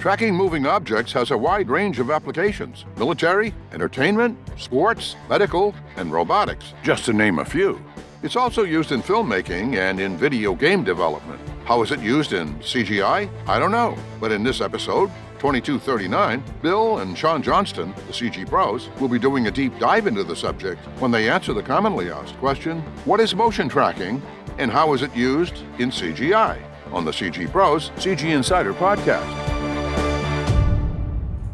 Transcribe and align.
Tracking 0.00 0.34
moving 0.34 0.64
objects 0.64 1.12
has 1.12 1.30
a 1.30 1.36
wide 1.36 1.68
range 1.68 1.98
of 1.98 2.10
applications 2.10 2.86
military, 2.96 3.52
entertainment, 3.74 4.38
sports, 4.58 5.14
medical, 5.28 5.74
and 5.96 6.10
robotics, 6.10 6.72
just 6.82 7.04
to 7.04 7.12
name 7.12 7.38
a 7.38 7.44
few. 7.44 7.78
It's 8.22 8.34
also 8.34 8.62
used 8.62 8.92
in 8.92 9.02
filmmaking 9.02 9.76
and 9.76 10.00
in 10.00 10.16
video 10.16 10.54
game 10.54 10.84
development. 10.84 11.38
How 11.66 11.82
is 11.82 11.90
it 11.90 12.00
used 12.00 12.32
in 12.32 12.54
CGI? 12.60 13.28
I 13.46 13.58
don't 13.58 13.72
know. 13.72 13.94
But 14.18 14.32
in 14.32 14.42
this 14.42 14.62
episode, 14.62 15.10
2239, 15.38 16.42
Bill 16.62 17.00
and 17.00 17.16
Sean 17.16 17.42
Johnston, 17.42 17.92
the 18.06 18.14
CG 18.14 18.48
bros, 18.48 18.88
will 19.00 19.08
be 19.08 19.18
doing 19.18 19.48
a 19.48 19.50
deep 19.50 19.78
dive 19.78 20.06
into 20.06 20.24
the 20.24 20.34
subject 20.34 20.80
when 20.98 21.10
they 21.10 21.28
answer 21.28 21.52
the 21.52 21.62
commonly 21.62 22.10
asked 22.10 22.38
question 22.38 22.80
What 23.04 23.20
is 23.20 23.34
motion 23.34 23.68
tracking 23.68 24.22
and 24.56 24.70
how 24.70 24.94
is 24.94 25.02
it 25.02 25.14
used 25.14 25.58
in 25.78 25.90
CGI? 25.90 26.58
On 26.90 27.04
the 27.04 27.12
CG 27.12 27.52
Bros 27.52 27.90
CG 27.98 28.34
Insider 28.34 28.72
Podcast. 28.72 29.49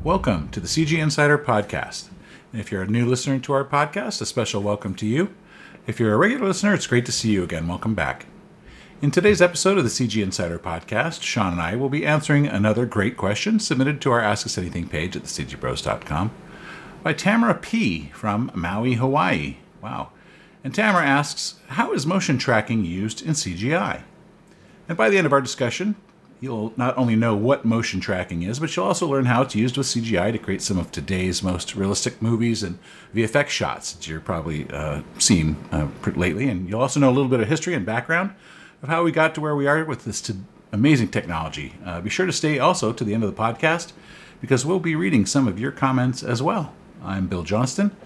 Welcome 0.07 0.51
to 0.51 0.61
the 0.61 0.69
CG 0.69 0.97
Insider 0.97 1.37
Podcast. 1.37 2.11
And 2.53 2.61
if 2.61 2.71
you're 2.71 2.83
a 2.83 2.87
new 2.87 3.07
listener 3.07 3.41
to 3.41 3.53
our 3.53 3.65
podcast, 3.65 4.21
a 4.21 4.25
special 4.27 4.63
welcome 4.63 4.95
to 4.95 5.05
you. 5.05 5.35
If 5.89 5.99
you're 5.99 6.15
a 6.15 6.17
regular 6.17 6.47
listener, 6.47 6.75
it's 6.75 6.87
great 6.87 7.05
to 7.07 7.13
see 7.13 7.33
you 7.33 7.43
again. 7.43 7.67
Welcome 7.67 7.97
back. 7.97 8.27
In 9.03 9.11
today's 9.11 9.43
episode 9.43 9.79
of 9.79 9.83
the 9.83 9.91
CG 9.91 10.23
Insider 10.23 10.61
Podcast, 10.61 11.23
Sean 11.23 11.55
and 11.55 11.61
I 11.61 11.75
will 11.75 11.89
be 11.89 12.07
answering 12.07 12.47
another 12.47 12.87
great 12.87 13.17
question 13.17 13.59
submitted 13.59 14.01
to 14.03 14.13
our 14.13 14.21
Ask 14.21 14.47
Us 14.47 14.57
Anything 14.57 14.89
page 14.89 15.17
at 15.17 15.25
thecgbros.com 15.25 16.31
by 17.03 17.13
Tamara 17.13 17.55
P. 17.55 18.13
from 18.15 18.53
Maui, 18.55 18.95
Hawaii. 18.95 19.57
Wow. 19.83 20.11
And 20.63 20.73
Tamara 20.73 21.05
asks, 21.05 21.57
How 21.71 21.93
is 21.93 22.07
motion 22.07 22.39
tracking 22.39 22.85
used 22.85 23.23
in 23.23 23.33
CGI? 23.33 24.03
And 24.89 24.97
by 24.97 25.11
the 25.11 25.19
end 25.19 25.27
of 25.27 25.33
our 25.33 25.41
discussion, 25.41 25.97
You'll 26.39 26.75
not 26.77 26.99
only 26.99 27.17
know 27.17 27.35
what 27.35 27.65
motion 27.65 27.99
tracking 27.99 28.43
is, 28.43 28.61
but 28.61 28.75
you'll 28.77 28.87
also 28.87 29.09
learn 29.09 29.25
how 29.25 29.43
it's 29.43 29.55
used 29.55 29.79
with 29.79 29.87
CGI 29.87 30.33
to 30.33 30.39
create 30.39 30.61
some 30.61 30.79
of 30.79 30.93
today's 30.93 31.43
most 31.43 31.75
realistic 31.75 32.21
movies 32.21 32.63
and 32.63 32.79
VFX 33.15 33.49
shots 33.49 33.93
that 33.93 34.07
you're 34.07 34.21
probably 34.21 34.69
uh, 34.71 35.01
seen 35.19 35.57
uh, 35.73 35.89
lately. 36.15 36.49
And 36.49 36.69
you'll 36.69 36.83
also 36.83 37.01
know 37.01 37.09
a 37.09 37.13
little 37.17 37.31
bit 37.31 37.41
of 37.41 37.49
history 37.49 37.73
and 37.73 37.87
background 37.87 38.35
of 38.83 38.91
how 38.91 39.03
we 39.03 39.13
got 39.13 39.35
to 39.37 39.41
where 39.41 39.57
we 39.57 39.67
are 39.67 39.83
with 39.87 40.05
this 40.05 40.31
amazing 40.73 41.09
technology. 41.09 41.75
Uh, 41.85 42.03
be 42.03 42.11
sure 42.11 42.27
to 42.27 42.33
stay 42.33 42.59
also 42.59 42.93
to 42.93 43.03
the 43.03 43.15
end 43.15 43.25
of 43.25 43.35
the 43.35 43.43
podcast 43.43 43.93
because 44.43 44.67
we'll 44.67 44.79
be 44.79 44.95
reading 44.95 45.25
some 45.25 45.49
of 45.49 45.59
your 45.59 45.73
comments 45.73 46.23
as 46.23 46.43
well. 46.43 46.75
I'm 47.03 47.29
Bill 47.29 47.45
Johnston, 47.45 47.97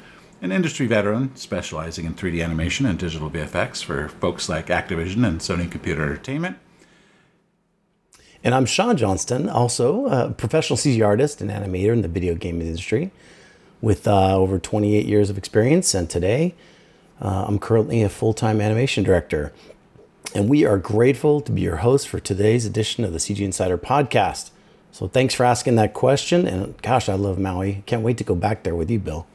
an 0.41 0.53
industry 0.53 0.87
veteran 0.87 1.35
specializing 1.35 2.05
in 2.05 2.15
3D 2.15 2.45
animation 2.45 2.87
and 2.87 2.97
digital 2.97 3.29
VFX 3.29 3.83
for 3.83 4.09
folks 4.09 4.49
like 4.49 4.67
Activision 4.67 5.27
and 5.27 5.41
Sony 5.41 5.69
Computer 5.69 6.05
Entertainment. 6.05 6.59
And 8.43 8.55
I'm 8.55 8.65
Sean 8.65 8.97
Johnston, 8.97 9.51
also 9.51 10.07
a 10.07 10.31
professional 10.31 10.79
CG 10.79 11.05
artist 11.05 11.43
and 11.43 11.51
animator 11.51 11.93
in 11.93 12.01
the 12.01 12.09
video 12.09 12.35
game 12.35 12.63
industry 12.63 13.11
with 13.83 14.09
uh, 14.09 14.35
over 14.35 14.59
28 14.59 15.05
years 15.05 15.29
of 15.29 15.37
experience. 15.37 15.95
And 15.95 16.09
today, 16.09 16.55
uh, 17.21 17.45
I'm 17.47 17.59
currently 17.59 18.03
a 18.03 18.09
full 18.09 18.33
time 18.33 18.63
animation 18.63 19.05
director. 19.05 19.53
And 20.35 20.49
we 20.49 20.65
are 20.65 20.79
grateful 20.79 21.43
to 21.43 21.53
be 21.53 21.61
your 21.61 21.79
host 21.79 22.09
for 22.09 22.19
today's 22.19 22.65
edition 22.65 23.05
of 23.05 23.13
the 23.13 23.19
CG 23.19 23.41
Insider 23.41 23.77
podcast. 23.77 24.53
So 24.91 25.07
thanks 25.07 25.35
for 25.35 25.45
asking 25.45 25.77
that 25.77 25.93
question. 25.93 26.47
And 26.47 26.81
gosh, 26.81 27.11
I 27.11 27.15
love 27.15 27.39
Maui. 27.39 27.83
Can't 27.85 28.03
wait 28.03 28.17
to 28.19 28.25
go 28.25 28.35
back 28.35 28.63
there 28.63 28.75
with 28.75 28.91
you, 28.91 29.01
Bill. 29.01 29.27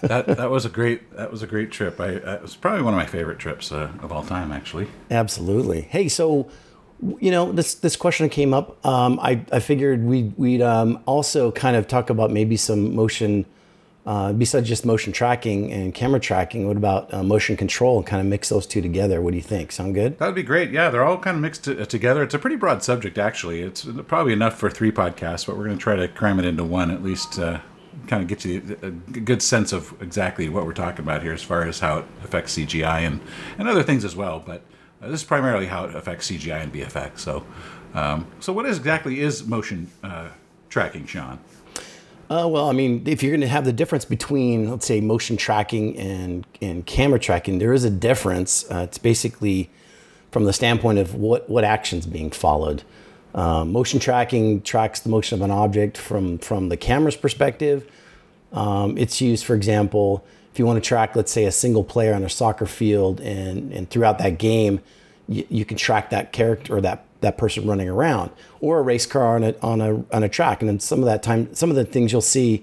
that 0.00 0.26
that 0.26 0.50
was 0.50 0.64
a 0.64 0.68
great 0.68 1.14
that 1.16 1.30
was 1.30 1.42
a 1.42 1.46
great 1.46 1.70
trip. 1.70 2.00
I 2.00 2.08
it 2.08 2.42
was 2.42 2.56
probably 2.56 2.82
one 2.82 2.94
of 2.94 2.98
my 2.98 3.06
favorite 3.06 3.38
trips 3.38 3.70
uh, 3.70 3.92
of 4.02 4.10
all 4.10 4.24
time, 4.24 4.50
actually. 4.52 4.88
Absolutely. 5.10 5.82
Hey, 5.82 6.08
so 6.08 6.50
you 7.18 7.30
know 7.30 7.52
this 7.52 7.74
this 7.74 7.96
question 7.96 8.28
came 8.28 8.52
up. 8.52 8.84
Um, 8.84 9.18
I, 9.20 9.44
I 9.52 9.60
figured 9.60 10.04
we'd, 10.04 10.36
we'd 10.36 10.62
um, 10.62 11.00
also 11.06 11.50
kind 11.50 11.76
of 11.76 11.88
talk 11.88 12.10
about 12.10 12.30
maybe 12.30 12.56
some 12.56 12.94
motion 12.94 13.46
uh, 14.06 14.32
besides 14.32 14.68
just 14.68 14.86
motion 14.86 15.12
tracking 15.12 15.70
and 15.72 15.94
camera 15.94 16.18
tracking 16.18 16.66
what 16.66 16.76
about 16.76 17.12
uh, 17.12 17.22
motion 17.22 17.56
control 17.56 17.98
and 17.98 18.06
kind 18.06 18.20
of 18.20 18.26
mix 18.26 18.48
those 18.48 18.66
two 18.66 18.80
together? 18.80 19.20
What 19.20 19.32
do 19.32 19.36
you 19.36 19.42
think? 19.42 19.72
Sound 19.72 19.94
good? 19.94 20.18
That 20.18 20.26
would 20.26 20.34
be 20.34 20.42
great. 20.42 20.70
Yeah 20.70 20.88
they're 20.90 21.04
all 21.04 21.18
kind 21.18 21.36
of 21.36 21.42
mixed 21.42 21.64
t- 21.64 21.84
together. 21.86 22.22
It's 22.22 22.34
a 22.34 22.38
pretty 22.38 22.56
broad 22.56 22.82
subject 22.82 23.18
actually. 23.18 23.60
It's 23.60 23.86
probably 24.06 24.32
enough 24.32 24.58
for 24.58 24.70
three 24.70 24.90
podcasts 24.90 25.46
but 25.46 25.56
we're 25.56 25.66
going 25.66 25.76
to 25.76 25.82
try 25.82 25.96
to 25.96 26.08
cram 26.08 26.38
it 26.38 26.46
into 26.46 26.64
one 26.64 26.90
at 26.90 27.02
least 27.02 27.38
uh, 27.38 27.60
kind 28.06 28.22
of 28.22 28.28
get 28.28 28.44
you 28.44 28.78
a 28.82 28.90
good 28.90 29.42
sense 29.42 29.72
of 29.72 29.94
exactly 30.00 30.48
what 30.48 30.64
we're 30.64 30.72
talking 30.72 31.04
about 31.04 31.22
here 31.22 31.32
as 31.32 31.42
far 31.42 31.62
as 31.64 31.80
how 31.80 31.98
it 31.98 32.04
affects 32.24 32.56
cgi 32.56 33.06
and, 33.06 33.20
and 33.58 33.68
other 33.68 33.82
things 33.82 34.04
as 34.04 34.16
well. 34.16 34.42
But 34.44 34.62
uh, 34.62 34.79
this 35.08 35.20
is 35.20 35.24
primarily 35.24 35.66
how 35.66 35.84
it 35.84 35.94
affects 35.94 36.30
CGI 36.30 36.62
and 36.62 36.72
VFX. 36.72 37.18
So, 37.18 37.44
um, 37.94 38.26
so 38.40 38.52
what 38.52 38.66
exactly 38.66 39.20
is 39.20 39.46
motion 39.46 39.90
uh, 40.02 40.28
tracking, 40.68 41.06
Sean? 41.06 41.38
Uh, 42.30 42.46
well, 42.46 42.68
I 42.68 42.72
mean, 42.72 43.02
if 43.06 43.22
you're 43.22 43.32
going 43.32 43.40
to 43.40 43.48
have 43.48 43.64
the 43.64 43.72
difference 43.72 44.04
between, 44.04 44.70
let's 44.70 44.86
say, 44.86 45.00
motion 45.00 45.36
tracking 45.36 45.98
and 45.98 46.46
and 46.62 46.86
camera 46.86 47.18
tracking, 47.18 47.58
there 47.58 47.72
is 47.72 47.82
a 47.82 47.90
difference. 47.90 48.70
Uh, 48.70 48.86
it's 48.88 48.98
basically 48.98 49.68
from 50.30 50.44
the 50.44 50.52
standpoint 50.52 50.98
of 50.98 51.14
what 51.16 51.50
what 51.50 51.64
action's 51.64 52.06
being 52.06 52.30
followed. 52.30 52.84
Uh, 53.34 53.64
motion 53.64 53.98
tracking 53.98 54.60
tracks 54.62 55.00
the 55.00 55.08
motion 55.08 55.38
of 55.38 55.42
an 55.42 55.50
object 55.50 55.96
from 55.98 56.38
from 56.38 56.68
the 56.68 56.76
camera's 56.76 57.16
perspective. 57.16 57.90
Um, 58.52 58.96
it's 58.96 59.20
used, 59.20 59.44
for 59.44 59.54
example, 59.54 60.24
you 60.60 60.66
want 60.66 60.76
to 60.76 60.86
track, 60.86 61.16
let's 61.16 61.32
say, 61.32 61.46
a 61.46 61.52
single 61.52 61.82
player 61.82 62.12
on 62.14 62.22
a 62.22 62.28
soccer 62.28 62.66
field, 62.66 63.18
and 63.20 63.72
and 63.72 63.88
throughout 63.88 64.18
that 64.18 64.38
game, 64.38 64.80
you, 65.26 65.46
you 65.48 65.64
can 65.64 65.78
track 65.78 66.10
that 66.10 66.32
character 66.32 66.76
or 66.76 66.80
that 66.82 67.06
that 67.22 67.38
person 67.38 67.66
running 67.66 67.88
around, 67.88 68.30
or 68.60 68.78
a 68.78 68.82
race 68.82 69.06
car 69.06 69.36
on 69.36 69.42
a 69.42 69.54
on 69.62 69.80
a 69.80 70.04
on 70.12 70.22
a 70.22 70.28
track. 70.28 70.60
And 70.60 70.68
then 70.68 70.78
some 70.78 70.98
of 70.98 71.06
that 71.06 71.22
time, 71.22 71.52
some 71.54 71.70
of 71.70 71.76
the 71.76 71.84
things 71.86 72.12
you'll 72.12 72.20
see, 72.20 72.62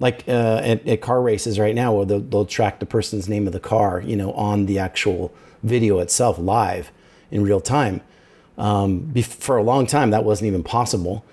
like 0.00 0.24
uh, 0.26 0.60
at, 0.64 0.88
at, 0.88 1.02
car 1.02 1.20
races 1.20 1.58
right 1.58 1.74
now, 1.74 1.92
where 1.92 2.06
they'll, 2.06 2.20
they'll 2.20 2.46
track 2.46 2.80
the 2.80 2.86
person's 2.86 3.28
name 3.28 3.46
of 3.46 3.52
the 3.52 3.60
car, 3.60 4.00
you 4.00 4.16
know, 4.16 4.32
on 4.32 4.64
the 4.64 4.78
actual 4.78 5.30
video 5.62 5.98
itself, 5.98 6.38
live 6.38 6.90
in 7.30 7.42
real 7.42 7.60
time. 7.60 8.00
Um, 8.56 9.12
for 9.22 9.58
a 9.58 9.62
long 9.62 9.86
time, 9.86 10.10
that 10.10 10.24
wasn't 10.24 10.46
even 10.46 10.62
possible. 10.62 11.24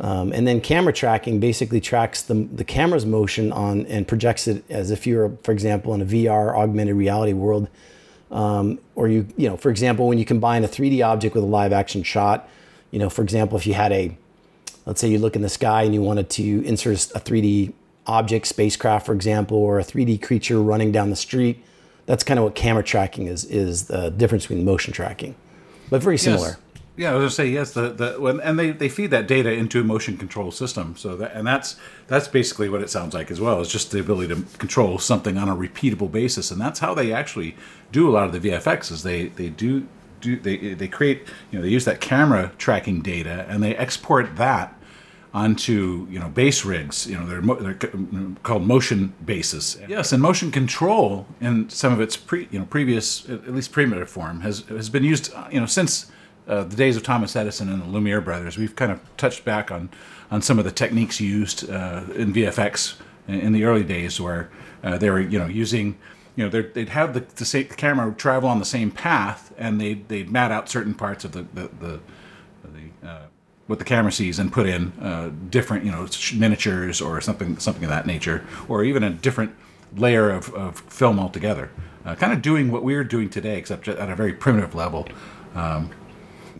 Um, 0.00 0.32
and 0.32 0.48
then 0.48 0.62
camera 0.62 0.94
tracking 0.94 1.40
basically 1.40 1.80
tracks 1.80 2.22
the, 2.22 2.34
the 2.34 2.64
camera's 2.64 3.04
motion 3.04 3.52
on 3.52 3.84
and 3.86 4.08
projects 4.08 4.48
it 4.48 4.64
as 4.70 4.90
if 4.90 5.06
you're, 5.06 5.36
for 5.42 5.52
example, 5.52 5.92
in 5.92 6.00
a 6.00 6.06
VR 6.06 6.56
augmented 6.56 6.96
reality 6.96 7.34
world. 7.34 7.68
Um, 8.30 8.78
or 8.94 9.08
you, 9.08 9.28
you 9.36 9.48
know, 9.48 9.58
for 9.58 9.68
example, 9.70 10.08
when 10.08 10.16
you 10.16 10.24
combine 10.24 10.64
a 10.64 10.68
3D 10.68 11.04
object 11.06 11.34
with 11.34 11.44
a 11.44 11.46
live 11.46 11.72
action 11.72 12.02
shot, 12.02 12.48
you 12.90 12.98
know, 12.98 13.10
for 13.10 13.22
example, 13.22 13.58
if 13.58 13.66
you 13.66 13.74
had 13.74 13.92
a, 13.92 14.16
let's 14.86 15.00
say 15.02 15.08
you 15.08 15.18
look 15.18 15.36
in 15.36 15.42
the 15.42 15.50
sky 15.50 15.82
and 15.82 15.92
you 15.92 16.00
wanted 16.00 16.30
to 16.30 16.64
insert 16.64 17.10
a 17.14 17.20
3D 17.20 17.74
object, 18.06 18.46
spacecraft, 18.46 19.04
for 19.04 19.12
example, 19.12 19.58
or 19.58 19.78
a 19.78 19.84
3D 19.84 20.22
creature 20.22 20.62
running 20.62 20.92
down 20.92 21.10
the 21.10 21.16
street, 21.16 21.62
that's 22.06 22.24
kind 22.24 22.38
of 22.38 22.44
what 22.44 22.54
camera 22.54 22.82
tracking 22.82 23.26
is, 23.26 23.44
is 23.44 23.88
the 23.88 24.08
difference 24.10 24.44
between 24.44 24.64
motion 24.64 24.94
tracking, 24.94 25.34
but 25.90 26.02
very 26.02 26.16
similar. 26.16 26.48
Yes. 26.48 26.56
Yeah, 26.96 27.12
I 27.12 27.14
was 27.14 27.20
gonna 27.22 27.30
say 27.30 27.48
yes. 27.48 27.72
The 27.72 27.90
the 27.90 28.12
when, 28.20 28.40
and 28.40 28.58
they, 28.58 28.72
they 28.72 28.88
feed 28.88 29.10
that 29.12 29.26
data 29.26 29.52
into 29.52 29.80
a 29.80 29.84
motion 29.84 30.16
control 30.16 30.50
system. 30.50 30.96
So 30.96 31.16
that 31.16 31.32
and 31.34 31.46
that's 31.46 31.76
that's 32.08 32.28
basically 32.28 32.68
what 32.68 32.82
it 32.82 32.90
sounds 32.90 33.14
like 33.14 33.30
as 33.30 33.40
well. 33.40 33.60
It's 33.60 33.70
just 33.70 33.90
the 33.90 34.00
ability 34.00 34.34
to 34.34 34.42
control 34.58 34.98
something 34.98 35.38
on 35.38 35.48
a 35.48 35.56
repeatable 35.56 36.10
basis, 36.10 36.50
and 36.50 36.60
that's 36.60 36.80
how 36.80 36.92
they 36.94 37.12
actually 37.12 37.56
do 37.92 38.08
a 38.08 38.12
lot 38.12 38.24
of 38.24 38.32
the 38.32 38.50
VFX. 38.50 38.90
Is 38.92 39.02
they 39.02 39.26
they 39.28 39.48
do 39.48 39.86
do 40.20 40.38
they 40.38 40.74
they 40.74 40.88
create 40.88 41.26
you 41.50 41.58
know 41.58 41.62
they 41.64 41.70
use 41.70 41.84
that 41.84 42.00
camera 42.00 42.52
tracking 42.58 43.00
data 43.00 43.46
and 43.48 43.62
they 43.62 43.74
export 43.76 44.36
that 44.36 44.76
onto 45.32 46.06
you 46.10 46.18
know 46.18 46.28
base 46.28 46.64
rigs. 46.64 47.06
You 47.06 47.18
know 47.18 47.26
they're, 47.26 47.42
mo- 47.42 47.54
they're 47.54 47.78
called 48.42 48.66
motion 48.66 49.14
bases. 49.24 49.78
Yes, 49.88 50.12
and 50.12 50.22
motion 50.22 50.50
control 50.50 51.26
in 51.40 51.70
some 51.70 51.92
of 51.92 52.00
its 52.00 52.16
pre 52.16 52.48
you 52.50 52.58
know 52.58 52.64
previous 52.64 53.28
at 53.28 53.54
least 53.54 53.72
primitive 53.72 54.10
form 54.10 54.40
has 54.40 54.60
has 54.68 54.90
been 54.90 55.04
used 55.04 55.32
you 55.50 55.60
know 55.60 55.66
since 55.66 56.10
uh, 56.50 56.64
the 56.64 56.76
days 56.76 56.96
of 56.96 57.04
Thomas 57.04 57.36
Edison 57.36 57.68
and 57.68 57.80
the 57.80 57.86
Lumiere 57.86 58.20
brothers, 58.20 58.58
we've 58.58 58.74
kind 58.74 58.90
of 58.90 59.00
touched 59.16 59.44
back 59.44 59.70
on 59.70 59.88
on 60.30 60.42
some 60.42 60.58
of 60.58 60.64
the 60.64 60.70
techniques 60.70 61.20
used 61.20 61.68
uh, 61.70 62.04
in 62.14 62.32
VFX 62.32 62.96
in, 63.26 63.52
the 63.52 63.64
early 63.64 63.84
days, 63.84 64.20
where 64.20 64.50
uh, 64.82 64.98
they 64.98 65.10
were 65.10 65.20
you 65.20 65.38
know 65.38 65.46
using 65.46 65.96
you 66.34 66.44
know 66.44 66.50
they'd 66.50 66.88
have 66.88 67.14
the, 67.14 67.20
the, 67.20 67.44
the, 67.44 67.74
camera 67.76 68.12
travel 68.14 68.48
on 68.48 68.58
the 68.58 68.64
same 68.64 68.90
path, 68.90 69.54
and 69.56 69.80
they 69.80 69.94
they'd 69.94 70.30
mat 70.30 70.50
out 70.50 70.68
certain 70.68 70.94
parts 70.94 71.24
of 71.24 71.32
the 71.32 71.42
the, 71.54 71.70
the, 71.80 72.00
the 72.64 73.08
uh, 73.08 73.22
what 73.68 73.78
the 73.78 73.84
camera 73.84 74.10
sees 74.10 74.40
and 74.40 74.52
put 74.52 74.66
in 74.66 74.92
uh, 75.00 75.30
different 75.50 75.84
you 75.84 75.92
know 75.92 76.08
miniatures 76.34 77.00
or 77.00 77.20
something 77.20 77.58
something 77.58 77.84
of 77.84 77.90
that 77.90 78.06
nature, 78.06 78.44
or 78.68 78.82
even 78.82 79.04
a 79.04 79.10
different 79.10 79.54
layer 79.96 80.30
of, 80.30 80.52
of 80.54 80.80
film 80.80 81.20
altogether. 81.20 81.70
Uh, 82.04 82.14
kind 82.14 82.32
of 82.32 82.40
doing 82.42 82.72
what 82.72 82.82
we're 82.82 83.04
doing 83.04 83.28
today, 83.28 83.58
except 83.58 83.86
at 83.86 84.10
a 84.10 84.16
very 84.16 84.32
primitive 84.32 84.74
level. 84.74 85.06
Um, 85.54 85.90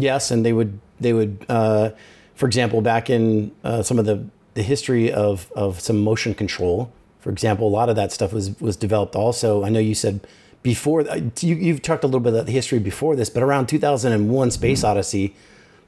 Yes, 0.00 0.30
and 0.30 0.44
they 0.44 0.52
would 0.52 0.78
they 0.98 1.12
would, 1.12 1.44
uh, 1.48 1.90
for 2.34 2.46
example, 2.46 2.80
back 2.80 3.10
in 3.10 3.52
uh, 3.64 3.82
some 3.82 3.98
of 3.98 4.04
the 4.04 4.24
the 4.54 4.62
history 4.62 5.12
of 5.12 5.50
of 5.54 5.80
some 5.80 6.00
motion 6.02 6.34
control. 6.34 6.92
For 7.18 7.30
example, 7.30 7.68
a 7.68 7.70
lot 7.70 7.88
of 7.88 7.96
that 7.96 8.12
stuff 8.12 8.32
was 8.32 8.58
was 8.60 8.76
developed. 8.76 9.14
Also, 9.14 9.64
I 9.64 9.68
know 9.68 9.80
you 9.80 9.94
said 9.94 10.26
before 10.62 11.08
uh, 11.08 11.20
you, 11.40 11.54
you've 11.54 11.82
talked 11.82 12.04
a 12.04 12.06
little 12.06 12.20
bit 12.20 12.32
about 12.32 12.46
the 12.46 12.52
history 12.52 12.78
before 12.78 13.16
this, 13.16 13.30
but 13.30 13.42
around 13.42 13.66
2001, 13.66 14.50
Space 14.50 14.84
Odyssey, 14.84 15.34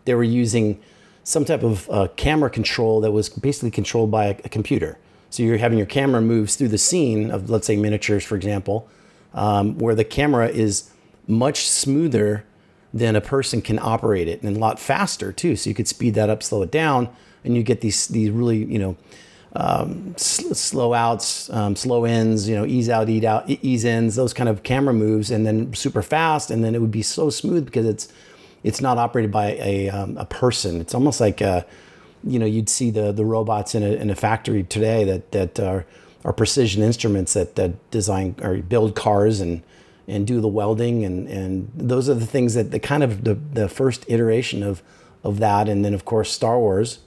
they 0.05 0.15
were 0.15 0.23
using 0.23 0.81
some 1.25 1.45
type 1.45 1.63
of 1.63 1.89
uh, 1.91 2.09
camera 2.17 2.51
control 2.51 3.01
that 3.01 3.13
was 3.13 3.29
basically 3.29 3.71
controlled 3.71 4.11
by 4.11 4.27
a, 4.27 4.37
a, 4.45 4.49
computer. 4.49 4.99
So 5.31 5.43
you're 5.43 5.59
having 5.59 5.79
your 5.79 5.87
camera 5.87 6.21
moves 6.21 6.57
through 6.57 6.69
the 6.69 6.79
scene 6.79 7.31
of, 7.31 7.49
let's 7.49 7.67
say, 7.67 7.77
miniatures, 7.77 8.25
for 8.25 8.35
example, 8.35 8.89
um, 9.35 9.79
where 9.79 9.95
the 9.95 10.05
camera 10.05 10.49
is 10.49 10.91
much 11.29 11.69
smoother 11.69 12.45
than 12.95 13.17
a 13.17 13.21
person 13.21 13.63
can 13.63 13.79
operate 13.79 14.29
it 14.29 14.43
and 14.43 14.57
a 14.57 14.61
lot 14.61 14.79
faster 14.79 15.33
too. 15.33 15.57
So 15.57 15.71
you 15.71 15.75
could 15.75 15.89
speed 15.89 16.15
that 16.15 16.29
up, 16.29 16.43
slow 16.43 16.63
it 16.63 16.71
down, 16.71 17.09
and 17.45 17.57
you 17.57 17.63
get 17.63 17.81
these 17.81 18.07
these 18.09 18.31
really 18.31 18.65
you 18.65 18.79
know 18.79 18.97
um, 19.55 20.15
sl- 20.17 20.55
slow 20.55 20.95
outs, 20.95 21.51
um, 21.51 21.77
slow 21.77 22.07
ins, 22.07 22.49
you 22.49 22.57
know, 22.57 22.65
ease 22.65 22.89
out, 22.89 23.09
ease 23.09 23.25
out, 23.25 23.49
ease 23.49 23.85
ins, 23.85 24.17
those 24.17 24.33
kind 24.33 24.49
of 24.49 24.63
camera 24.63 24.95
moves, 24.95 25.31
and 25.31 25.47
then 25.47 25.75
super 25.75 26.03
fast, 26.03 26.51
and 26.51 26.65
then 26.65 26.75
it 26.75 26.81
would 26.81 26.91
be 26.91 27.03
so 27.03 27.31
smooth 27.31 27.67
because 27.67 27.87
it's 27.87 28.09
it's 28.63 28.81
not 28.81 28.97
operated 28.97 29.33
by 29.33 29.53
a, 29.59 29.91
um, 29.91 30.17
a 30.17 30.25
person. 30.25 30.81
It's 30.81 30.95
almost 30.95 31.21
like 31.21 31.43
uh, 31.43 31.63
you 32.25 32.39
know 32.39 32.47
you'd 32.47 32.69
see 32.69 32.91
the 32.91 33.13
the 33.13 33.25
robots 33.25 33.75
in 33.75 33.83
a, 33.83 33.93
in 33.93 34.11
a 34.11 34.15
factory 34.15 34.63
today 34.63 35.05
that 35.05 35.33
that 35.33 35.61
are, 35.61 35.85
are 36.25 36.33
precision 36.33 36.83
instruments 36.83 37.35
that, 37.35 37.57
that 37.57 37.91
design 37.91 38.37
or 38.43 38.59
build 38.59 38.95
cars 38.95 39.41
and 39.41 39.63
and 40.09 40.27
do 40.27 40.41
the 40.41 40.49
welding 40.49 41.05
and 41.05 41.29
and 41.29 41.71
those 41.75 42.09
are 42.09 42.15
the 42.15 42.27
things 42.27 42.55
that 42.55 42.71
the 42.71 42.81
kind 42.81 43.03
of 43.03 43.25
the, 43.25 43.35
the 43.35 43.69
first 43.69 44.05
iteration 44.09 44.63
of 44.63 44.83
of 45.23 45.39
that 45.39 45.69
and 45.69 45.85
then 45.85 45.95
of 45.95 46.05
course 46.05 46.31
Star 46.31 46.59
Wars 46.59 47.01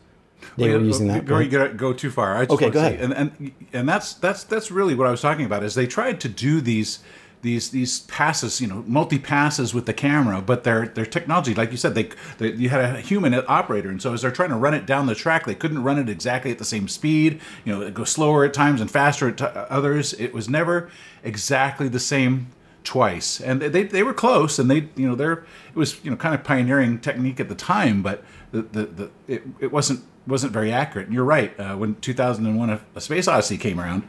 they 0.58 0.70
well, 0.70 0.78
were 0.78 0.84
uh, 0.84 0.88
using 0.88 1.08
that. 1.08 1.26
Before 1.26 1.42
you 1.42 1.50
go, 1.50 1.74
go 1.74 1.94
too 1.94 2.12
far, 2.12 2.36
I 2.36 2.46
just 2.46 2.52
okay, 2.52 2.70
go 2.70 2.80
ahead. 2.80 3.00
And, 3.00 3.14
and 3.14 3.52
and 3.74 3.90
that's 3.90 4.14
that's 4.14 4.44
that's 4.44 4.72
really 4.72 4.96
what 4.96 5.08
I 5.08 5.12
was 5.12 5.22
talking 5.22 5.46
about. 5.46 5.64
Is 5.64 5.76
they 5.76 5.88
tried 5.88 6.20
to 6.22 6.30
do 6.30 6.62
these 6.62 7.00
these 7.42 7.70
these 7.70 8.00
passes, 8.02 8.60
you 8.60 8.68
know, 8.68 8.84
multi 8.88 9.20
passes 9.20 9.74
with 9.74 9.86
the 9.86 9.94
camera, 9.94 10.42
but 10.42 10.64
their 10.64 10.88
their 10.88 11.06
technology, 11.06 11.54
like 11.54 11.72
you 11.72 11.78
said, 11.78 11.96
they, 11.96 12.10
they, 12.38 12.52
you 12.54 12.70
had 12.70 12.82
a 12.82 13.00
human 13.00 13.34
operator, 13.48 13.90
and 13.90 14.02
so 14.02 14.14
as 14.14 14.22
they're 14.22 14.32
trying 14.32 14.50
to 14.50 14.56
run 14.56 14.74
it 14.74 14.86
down 14.86 15.06
the 15.06 15.16
track, 15.16 15.46
they 15.46 15.56
couldn't 15.56 15.84
run 15.84 16.00
it 16.00 16.10
exactly 16.10 16.52
at 16.52 16.58
the 16.58 16.66
same 16.66 16.88
speed. 16.88 17.40
You 17.64 17.74
know, 17.74 17.82
it 17.82 17.94
goes 17.94 18.10
slower 18.10 18.46
at 18.46 18.54
times 18.54 18.82
and 18.82 18.90
faster 18.90 19.30
at 19.30 19.38
t- 19.38 19.46
others. 19.46 20.14
It 20.14 20.34
was 20.34 20.50
never 20.50 20.90
exactly 21.24 21.88
the 21.88 22.00
same 22.00 22.48
twice, 22.86 23.42
and 23.42 23.62
they 23.62 23.84
they 23.84 24.04
were 24.04 24.14
close, 24.14 24.58
and 24.60 24.72
they 24.72 24.88
you 24.96 25.08
know 25.08 25.16
they're 25.16 25.46
it 25.70 25.76
was 25.76 26.04
you 26.06 26.12
know 26.12 26.16
kind 26.16 26.34
of 26.34 26.44
pioneering 26.44 27.00
technique 27.00 27.40
at 27.40 27.50
the 27.50 27.56
time, 27.56 28.02
but 28.02 28.24
the 28.52 28.62
the, 28.62 28.86
the 28.86 29.12
it, 29.28 29.44
it 29.60 29.72
wasn't 29.72 30.02
wasn't 30.28 30.54
very 30.54 30.72
accurate. 30.72 31.08
And 31.08 31.14
you're 31.14 31.26
right. 31.26 31.60
Uh, 31.60 31.76
when 31.76 31.96
2001: 31.96 32.70
a, 32.70 32.82
a 32.96 33.02
Space 33.02 33.28
Odyssey 33.28 33.58
came 33.58 33.80
around, 33.80 34.04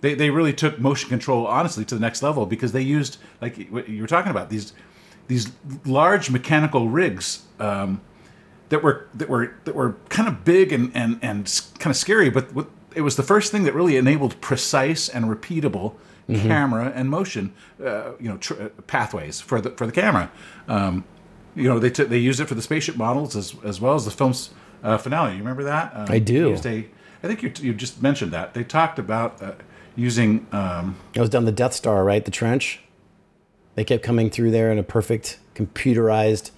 they, 0.00 0.14
they 0.14 0.30
really 0.30 0.52
took 0.52 0.78
motion 0.78 1.08
control 1.08 1.46
honestly 1.46 1.84
to 1.86 1.94
the 1.94 2.00
next 2.00 2.22
level 2.22 2.46
because 2.46 2.72
they 2.72 2.82
used 2.82 3.16
like 3.40 3.58
you 3.58 4.00
were 4.00 4.06
talking 4.06 4.30
about 4.30 4.50
these 4.50 4.72
these 5.26 5.50
large 5.84 6.30
mechanical 6.30 6.88
rigs 6.88 7.44
um, 7.58 8.00
that 8.68 8.82
were 8.82 9.08
that 9.14 9.28
were 9.28 9.54
that 9.64 9.74
were 9.74 9.96
kind 10.10 10.28
of 10.28 10.44
big 10.44 10.72
and 10.72 10.92
and 10.94 11.18
and 11.22 11.62
kind 11.78 11.90
of 11.90 11.96
scary, 11.96 12.30
but 12.30 12.50
it 12.94 13.00
was 13.02 13.16
the 13.16 13.22
first 13.22 13.52
thing 13.52 13.64
that 13.64 13.74
really 13.74 13.96
enabled 13.96 14.40
precise 14.40 15.08
and 15.08 15.26
repeatable 15.26 15.94
mm-hmm. 16.28 16.46
camera 16.46 16.92
and 16.94 17.08
motion, 17.08 17.52
uh, 17.84 18.12
you 18.20 18.28
know, 18.28 18.36
tr- 18.36 18.66
pathways 18.86 19.40
for 19.40 19.60
the 19.60 19.70
for 19.70 19.86
the 19.86 19.92
camera. 19.92 20.30
Um, 20.66 21.04
you 21.54 21.64
know, 21.64 21.78
they 21.78 21.90
t- 21.90 22.04
they 22.04 22.18
used 22.18 22.40
it 22.40 22.46
for 22.46 22.54
the 22.54 22.62
spaceship 22.62 22.96
models 22.96 23.34
as 23.36 23.54
as 23.64 23.80
well 23.80 23.94
as 23.94 24.04
the 24.04 24.10
film's 24.10 24.50
uh, 24.82 24.98
finale. 24.98 25.32
You 25.32 25.38
remember 25.38 25.64
that? 25.64 25.92
Um, 25.94 26.06
I 26.08 26.18
do. 26.18 26.54
A, 26.64 26.88
I 27.22 27.26
think 27.26 27.42
you, 27.42 27.52
you 27.60 27.74
just 27.74 28.00
mentioned 28.02 28.32
that 28.32 28.54
they 28.54 28.62
talked 28.62 28.98
about 28.98 29.42
uh, 29.42 29.52
using. 29.96 30.46
Um, 30.52 30.96
it 31.14 31.20
was 31.20 31.30
down 31.30 31.44
the 31.44 31.52
Death 31.52 31.74
Star, 31.74 32.04
right? 32.04 32.24
The 32.24 32.30
trench. 32.30 32.80
They 33.74 33.84
kept 33.84 34.02
coming 34.02 34.28
through 34.28 34.50
there 34.50 34.72
in 34.72 34.78
a 34.78 34.82
perfect 34.82 35.38
computerized, 35.54 36.50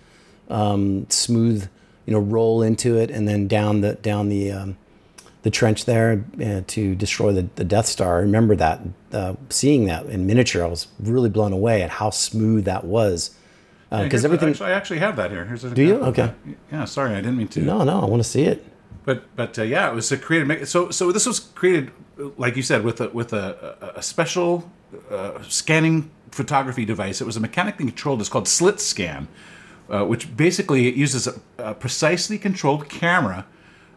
um, 0.49 1.06
smooth, 1.11 1.69
you 2.06 2.14
know, 2.14 2.19
roll 2.19 2.62
into 2.62 2.96
it, 2.96 3.11
and 3.11 3.28
then 3.28 3.46
down 3.46 3.82
the 3.82 3.94
down 3.94 4.28
the 4.28 4.52
um, 4.52 4.76
the 5.42 5.50
trench 5.50 5.84
there 5.87 6.25
uh, 6.44 6.60
to 6.66 6.94
destroy 6.94 7.32
the, 7.32 7.48
the 7.56 7.64
Death 7.64 7.87
Star. 7.87 8.19
I 8.19 8.20
remember 8.20 8.54
that, 8.56 8.81
uh, 9.12 9.34
seeing 9.48 9.87
that 9.87 10.06
in 10.06 10.26
miniature. 10.26 10.64
I 10.64 10.69
was 10.69 10.88
really 10.98 11.31
blown 11.31 11.52
away 11.52 11.82
at 11.82 11.90
how 11.90 12.10
smooth 12.10 12.64
that 12.64 12.84
was. 12.84 13.34
Because 13.90 14.25
uh, 14.25 14.28
everything. 14.28 14.50
Actually, 14.50 14.70
I 14.70 14.75
actually 14.75 14.98
have 14.98 15.16
that 15.16 15.31
here. 15.31 15.44
Here's 15.46 15.62
Do 15.62 15.82
you? 15.82 15.96
Okay. 15.96 16.32
Yeah. 16.70 16.84
Sorry, 16.84 17.12
I 17.12 17.16
didn't 17.16 17.38
mean 17.38 17.48
to. 17.48 17.60
No, 17.60 17.82
no. 17.82 18.00
I 18.00 18.04
want 18.04 18.22
to 18.22 18.28
see 18.28 18.44
it. 18.44 18.64
But 19.04 19.34
but 19.34 19.58
uh, 19.58 19.62
yeah, 19.62 19.90
it 19.90 19.94
was 19.94 20.12
a 20.12 20.16
created. 20.16 20.69
So 20.69 20.90
so 20.90 21.10
this 21.10 21.26
was 21.26 21.40
created, 21.40 21.90
like 22.37 22.54
you 22.54 22.62
said, 22.62 22.84
with 22.84 23.00
a 23.00 23.08
with 23.08 23.32
a, 23.32 23.92
a 23.96 24.02
special 24.02 24.70
uh, 25.10 25.42
scanning 25.42 26.10
photography 26.31 26.84
device. 26.84 27.20
It 27.20 27.25
was 27.25 27.37
a 27.37 27.40
mechanically 27.40 27.87
controlled. 27.87 28.20
It's 28.20 28.28
called 28.28 28.46
slit 28.46 28.78
scan, 28.78 29.26
uh, 29.88 30.04
which 30.04 30.37
basically 30.37 30.87
it 30.87 30.94
uses 30.94 31.26
a, 31.26 31.40
a 31.58 31.75
precisely 31.75 32.38
controlled 32.38 32.88
camera 32.88 33.46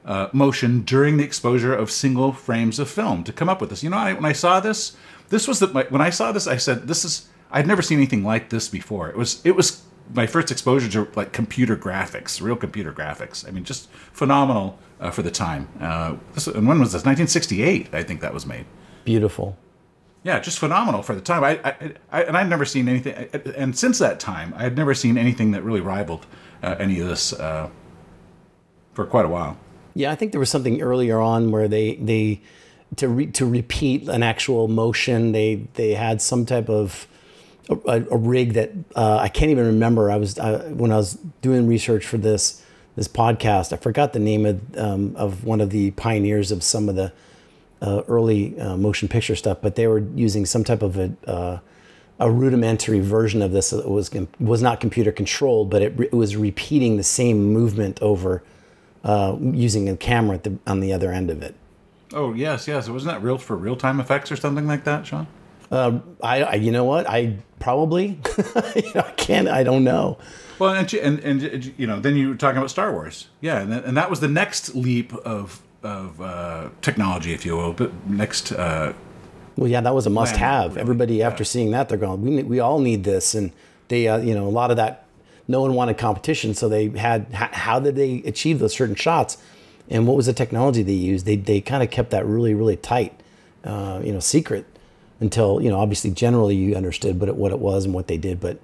uh, 0.05 0.27
motion 0.33 0.81
during 0.81 1.17
the 1.17 1.23
exposure 1.23 1.73
of 1.73 1.89
single 1.91 2.33
frames 2.33 2.79
of 2.79 2.89
film 2.89 3.23
to 3.23 3.33
come 3.33 3.50
up 3.50 3.61
with 3.61 3.69
this. 3.69 3.83
You 3.83 3.89
know, 3.89 3.97
I, 3.97 4.13
when 4.13 4.25
I 4.25 4.33
saw 4.33 4.59
this, 4.59 4.95
this 5.29 5.47
was 5.47 5.59
the 5.59 5.67
when 5.67 6.01
I 6.01 6.09
saw 6.09 6.31
this, 6.31 6.47
I 6.47 6.57
said, 6.57 6.88
"This 6.88 7.05
is." 7.05 7.29
I'd 7.55 7.67
never 7.67 7.83
seen 7.83 8.00
anything 8.00 8.23
like 8.23 8.50
this 8.50 8.67
before. 8.67 9.09
It 9.09 9.15
was 9.15 9.45
it 9.45 9.55
was 9.55 9.83
my 10.13 10.27
first 10.27 10.51
exposure 10.51 10.89
to 10.89 11.07
like 11.15 11.31
computer 11.31 11.75
graphics, 11.75 12.41
real 12.41 12.55
computer 12.55 12.91
graphics. 12.91 13.47
I 13.47 13.51
mean, 13.51 13.63
just 13.63 13.89
phenomenal 14.11 14.79
uh, 15.00 15.11
for 15.11 15.21
the 15.21 15.31
time. 15.31 15.69
Uh, 15.79 16.15
this, 16.33 16.47
and 16.47 16.67
when 16.67 16.79
was 16.79 16.91
this? 16.91 17.01
1968, 17.05 17.94
I 17.94 18.03
think 18.03 18.21
that 18.21 18.33
was 18.33 18.45
made. 18.45 18.65
Beautiful. 19.05 19.57
Yeah, 20.23 20.39
just 20.39 20.59
phenomenal 20.59 21.03
for 21.03 21.13
the 21.13 21.21
time. 21.21 21.44
I, 21.44 21.59
I, 21.63 21.94
I 22.11 22.23
and 22.23 22.38
I'd 22.38 22.50
never 22.50 22.65
seen 22.65 22.88
anything. 22.88 23.13
And 23.55 23.77
since 23.77 24.00
that 24.00 24.19
time, 24.19 24.53
I 24.55 24.63
had 24.63 24.77
never 24.77 24.94
seen 24.94 25.17
anything 25.17 25.51
that 25.51 25.63
really 25.63 25.81
rivaled 25.81 26.25
uh, 26.61 26.75
any 26.79 27.00
of 27.00 27.07
this 27.09 27.33
uh, 27.33 27.69
for 28.94 29.05
quite 29.05 29.25
a 29.25 29.29
while. 29.29 29.57
Yeah, 29.95 30.11
I 30.11 30.15
think 30.15 30.31
there 30.31 30.39
was 30.39 30.49
something 30.49 30.81
earlier 30.81 31.19
on 31.19 31.51
where 31.51 31.67
they 31.67 31.95
they 31.95 32.41
to 32.97 33.07
re, 33.07 33.27
to 33.27 33.45
repeat 33.45 34.07
an 34.07 34.23
actual 34.23 34.67
motion. 34.67 35.31
They 35.31 35.67
they 35.75 35.93
had 35.93 36.21
some 36.21 36.45
type 36.45 36.69
of 36.69 37.07
a, 37.69 38.03
a 38.11 38.17
rig 38.17 38.53
that 38.53 38.71
uh, 38.95 39.17
I 39.17 39.29
can't 39.29 39.51
even 39.51 39.65
remember. 39.65 40.11
I 40.11 40.17
was 40.17 40.37
uh, 40.37 40.71
when 40.73 40.91
I 40.91 40.97
was 40.97 41.17
doing 41.41 41.67
research 41.67 42.05
for 42.05 42.17
this 42.17 42.63
this 42.95 43.07
podcast. 43.07 43.73
I 43.73 43.77
forgot 43.77 44.13
the 44.13 44.19
name 44.19 44.45
of 44.45 44.77
um, 44.77 45.15
of 45.15 45.43
one 45.43 45.61
of 45.61 45.69
the 45.69 45.91
pioneers 45.91 46.51
of 46.51 46.63
some 46.63 46.89
of 46.89 46.95
the 46.95 47.13
uh, 47.81 48.01
early 48.07 48.59
uh, 48.59 48.77
motion 48.77 49.07
picture 49.07 49.35
stuff, 49.35 49.59
but 49.61 49.75
they 49.75 49.87
were 49.87 49.99
using 50.15 50.45
some 50.45 50.63
type 50.63 50.81
of 50.81 50.97
a 50.97 51.13
uh, 51.27 51.59
a 52.19 52.31
rudimentary 52.31 52.99
version 52.99 53.41
of 53.41 53.51
this 53.51 53.71
that 53.71 53.89
was 53.89 54.11
was 54.39 54.61
not 54.61 54.79
computer 54.79 55.11
controlled, 55.11 55.69
but 55.69 55.81
it, 55.81 55.99
it 55.99 56.13
was 56.13 56.35
repeating 56.35 56.97
the 56.97 57.03
same 57.03 57.51
movement 57.51 58.01
over 58.01 58.43
uh, 59.03 59.38
using 59.39 59.89
a 59.89 59.98
camera 59.98 60.38
the, 60.38 60.57
on 60.65 60.79
the 60.79 60.93
other 60.93 61.12
end 61.12 61.29
of 61.29 61.41
it. 61.41 61.55
Oh 62.13 62.33
yes, 62.33 62.67
yes. 62.67 62.89
Wasn't 62.89 63.12
that 63.12 63.22
real 63.24 63.38
for 63.38 63.55
real 63.55 63.75
time 63.75 64.00
effects 64.00 64.31
or 64.31 64.36
something 64.36 64.67
like 64.67 64.83
that, 64.83 65.05
Sean? 65.07 65.27
Uh, 65.72 66.00
I, 66.22 66.43
I, 66.43 66.53
you 66.55 66.72
know 66.72 66.83
what? 66.83 67.10
I 67.10 67.38
probably, 67.60 68.19
you 68.75 68.93
know, 68.93 69.01
I 69.01 69.13
can't. 69.17 69.48
I 69.48 69.63
don't 69.63 69.83
know. 69.83 70.19
Well, 70.60 70.75
and, 70.75 70.93
and 70.93 71.19
and 71.19 71.74
you 71.77 71.88
know, 71.88 72.00
then 72.00 72.15
you 72.15 72.29
were 72.29 72.36
talking 72.36 72.57
about 72.57 72.69
Star 72.69 72.91
Wars, 72.91 73.29
yeah, 73.41 73.60
and, 73.62 73.74
and 73.74 73.98
that 73.98 74.10
was 74.10 74.19
the 74.19 74.27
next 74.27 74.75
leap 74.75 75.13
of 75.13 75.63
of 75.81 76.22
uh, 76.22 76.69
technology, 76.81 77.33
if 77.33 77.45
you 77.45 77.57
will, 77.57 77.74
but 77.74 77.91
next. 78.07 78.51
Uh, 78.51 78.93
well, 79.55 79.69
yeah, 79.69 79.81
that 79.81 79.93
was 79.93 80.05
a 80.05 80.10
must-have. 80.10 80.72
Really. 80.72 80.81
Everybody, 80.81 81.15
yeah. 81.15 81.27
after 81.27 81.43
seeing 81.43 81.72
that, 81.72 81.89
they're 81.89 81.98
going, 81.98 82.22
"We 82.22 82.43
we 82.43 82.60
all 82.60 82.79
need 82.79 83.03
this," 83.03 83.33
and 83.36 83.51
they, 83.88 84.07
uh, 84.07 84.17
you 84.17 84.33
know, 84.36 84.48
a 84.48 84.50
lot 84.50 84.72
of 84.72 84.77
that. 84.77 85.02
No 85.47 85.62
one 85.62 85.73
wanted 85.73 85.97
competition, 85.97 86.53
so 86.53 86.69
they 86.69 86.89
had. 86.89 87.27
How 87.33 87.79
did 87.79 87.95
they 87.95 88.23
achieve 88.25 88.59
those 88.59 88.73
certain 88.73 88.95
shots? 88.95 89.38
And 89.89 90.07
what 90.07 90.15
was 90.15 90.27
the 90.27 90.33
technology 90.33 90.83
they 90.83 90.93
used? 90.93 91.25
They 91.25 91.35
they 91.35 91.59
kind 91.59 91.83
of 91.83 91.91
kept 91.91 92.12
that 92.12 92.25
really 92.25 92.53
really 92.53 92.77
tight, 92.77 93.19
uh, 93.65 94.01
you 94.03 94.13
know, 94.13 94.19
secret 94.19 94.65
until 95.23 95.62
you 95.62 95.69
know 95.69 95.79
obviously 95.79 96.12
generally 96.12 96.55
you 96.55 96.75
understood 96.75 97.19
what 97.19 97.29
it, 97.29 97.35
what 97.35 97.51
it 97.51 97.59
was 97.59 97.85
and 97.85 97.93
what 97.93 98.07
they 98.07 98.17
did 98.17 98.39
but 98.39 98.59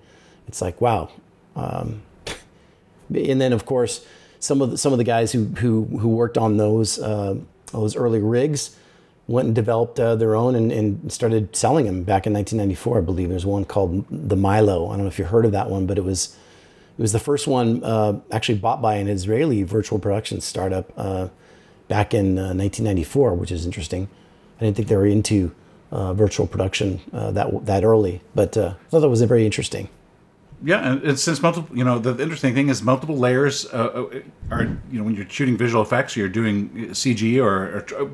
it's 0.48 0.62
like 0.62 0.80
wow 0.82 1.10
um, 1.56 2.02
and 3.16 3.40
then 3.42 3.54
of 3.54 3.66
course 3.66 4.06
some 4.40 4.62
of 4.62 4.72
the, 4.72 4.78
some 4.78 4.92
of 4.92 4.98
the 4.98 5.04
guys 5.04 5.32
who 5.32 5.46
who, 5.46 5.86
who 5.86 6.10
worked 6.10 6.38
on 6.38 6.58
those 6.58 7.00
uh, 7.00 7.36
those 7.72 7.96
early 7.96 8.20
rigs 8.20 8.76
went 9.28 9.46
and 9.46 9.56
developed 9.56 10.00
uh, 10.00 10.16
their 10.16 10.36
own 10.36 10.56
and, 10.56 10.72
and 10.72 11.12
started 11.12 11.56
selling 11.56 11.86
them 11.86 12.04
back 12.04 12.28
in 12.28 12.34
1994 12.34 12.98
I 12.98 13.02
believe 13.02 13.30
there's 13.30 13.46
one 13.46 13.64
called 13.64 14.06
the 14.10 14.36
Milo 14.36 14.88
I 14.88 14.94
don't 14.94 15.04
know 15.04 15.08
if 15.08 15.18
you 15.18 15.26
heard 15.26 15.46
of 15.46 15.54
that 15.54 15.70
one 15.70 15.86
but 15.86 15.98
it 15.98 16.04
was 16.04 16.36
it 17.00 17.02
was 17.02 17.14
the 17.14 17.20
first 17.20 17.48
one 17.48 17.82
uh, 17.82 18.20
actually 18.30 18.58
bought 18.58 18.82
by 18.82 18.96
an 18.96 19.08
Israeli 19.08 19.64
virtual 19.64 20.00
production 20.00 20.42
startup 20.42 20.92
uh, 20.98 21.30
back 21.88 22.14
in 22.14 22.36
1994 22.36 23.32
uh, 23.32 23.36
which 23.36 23.52
is 23.52 23.66
interesting 23.66 24.10
I 24.60 24.66
didn't 24.66 24.76
think 24.76 24.90
they 24.90 24.98
were 24.98 25.06
into 25.06 25.56
uh, 25.92 26.14
virtual 26.14 26.46
production 26.46 27.00
uh, 27.14 27.32
that 27.32 27.66
that 27.66 27.84
early. 27.84 28.22
But 28.36 28.58
I 28.58 28.76
thought 28.90 29.00
that 29.00 29.10
was 29.10 29.22
very 29.22 29.46
interesting. 29.46 29.90
Yeah, 30.62 30.92
and, 30.92 31.18
since 31.18 31.42
multiple, 31.42 31.76
you 31.76 31.86
know, 31.86 32.00
the 32.00 32.22
interesting 32.22 32.54
thing 32.54 32.68
is 32.68 32.84
multiple 32.84 33.18
layers 33.18 33.66
are, 33.68 34.12
you 34.52 35.00
know, 35.00 35.04
when 35.04 35.16
you're 35.16 35.30
shooting 35.30 35.56
visual 35.56 35.82
effects, 35.82 36.18
you're 36.18 36.28
doing 36.28 36.70
CG 36.90 37.42
or, 37.42 37.86
or 37.98 38.12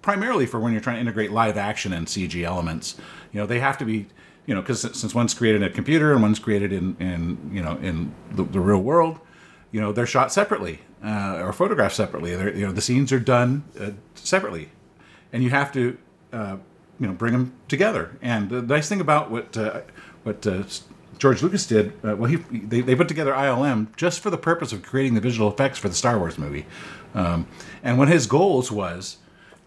primarily 0.00 0.46
for 0.46 0.60
when 0.60 0.72
you're 0.72 0.80
trying 0.80 0.96
to 0.96 1.00
integrate 1.00 1.32
live 1.32 1.56
action 1.56 1.92
and 1.92 2.06
CG 2.06 2.44
elements. 2.44 2.94
You 3.32 3.40
know, 3.40 3.46
they 3.46 3.58
have 3.58 3.76
to 3.78 3.84
be, 3.84 4.06
you 4.50 4.56
know, 4.56 4.62
because 4.62 4.80
since 5.00 5.14
one's 5.14 5.34
created 5.40 5.62
in 5.62 5.68
a 5.70 5.74
computer 5.80 6.12
and 6.12 6.22
one's 6.22 6.40
created 6.40 6.72
in, 6.72 6.96
in 6.98 7.50
you 7.54 7.62
know, 7.62 7.76
in 7.88 8.12
the, 8.32 8.42
the 8.42 8.60
real 8.60 8.82
world, 8.82 9.20
you 9.72 9.80
know, 9.80 9.92
they're 9.92 10.12
shot 10.16 10.32
separately. 10.32 10.80
uh, 11.04 11.40
or 11.42 11.52
photographed 11.52 11.94
separately. 11.94 12.36
They're, 12.36 12.54
you 12.54 12.66
know, 12.66 12.72
the 12.72 12.80
scenes 12.80 13.12
are 13.12 13.20
done 13.20 13.64
uh, 13.78 13.92
separately, 14.14 14.70
and 15.32 15.42
you 15.42 15.50
have 15.50 15.72
to, 15.72 15.96
uh, 16.32 16.56
you 16.98 17.06
know, 17.06 17.12
bring 17.14 17.32
them 17.32 17.54
together. 17.68 18.18
And 18.22 18.50
the 18.50 18.62
nice 18.62 18.88
thing 18.88 19.00
about 19.00 19.30
what 19.30 19.56
uh, 19.56 19.82
what 20.24 20.46
uh, 20.46 20.64
George 21.18 21.42
Lucas 21.42 21.66
did, 21.66 21.92
uh, 22.04 22.16
well, 22.16 22.30
he 22.30 22.36
they, 22.36 22.80
they 22.82 22.94
put 22.94 23.08
together 23.08 23.32
ILM 23.32 23.94
just 23.96 24.20
for 24.20 24.30
the 24.30 24.38
purpose 24.38 24.72
of 24.72 24.82
creating 24.82 25.14
the 25.14 25.20
visual 25.20 25.48
effects 25.50 25.78
for 25.78 25.88
the 25.88 25.94
Star 25.94 26.18
Wars 26.18 26.38
movie, 26.38 26.66
um, 27.14 27.46
and 27.82 27.98
one 27.98 28.08
of 28.08 28.12
his 28.14 28.26
goals 28.26 28.70
was 28.70 29.18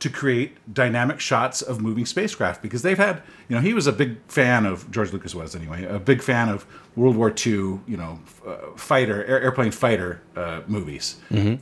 to 0.03 0.09
create 0.09 0.57
dynamic 0.73 1.17
shots 1.21 1.61
of 1.61 1.79
moving 1.79 2.05
spacecraft 2.05 2.61
because 2.61 2.81
they've 2.81 2.97
had 2.97 3.23
you 3.47 3.55
know 3.55 3.61
he 3.61 3.73
was 3.73 3.87
a 3.87 3.91
big 3.93 4.17
fan 4.27 4.65
of 4.65 4.91
George 4.91 5.13
Lucas 5.13 5.33
was 5.33 5.55
anyway 5.55 5.85
a 5.85 5.97
big 5.97 6.21
fan 6.21 6.49
of 6.49 6.65
World 6.97 7.15
War 7.15 7.29
II 7.29 7.53
you 7.87 7.95
know 7.95 8.19
uh, 8.45 8.75
fighter 8.75 9.23
air, 9.23 9.41
airplane 9.41 9.71
fighter 9.71 10.21
uh, 10.35 10.59
movies. 10.67 11.15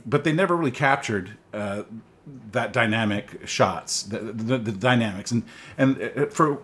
But 0.04 0.24
they 0.24 0.32
never 0.32 0.56
really 0.56 0.72
captured 0.72 1.36
uh, 1.54 1.84
that 2.50 2.72
dynamic 2.72 3.46
shots 3.46 4.02
the, 4.02 4.18
the, 4.18 4.58
the 4.58 4.72
dynamics. 4.72 5.30
And 5.30 5.44
and 5.78 6.02
uh, 6.02 6.26
for 6.26 6.62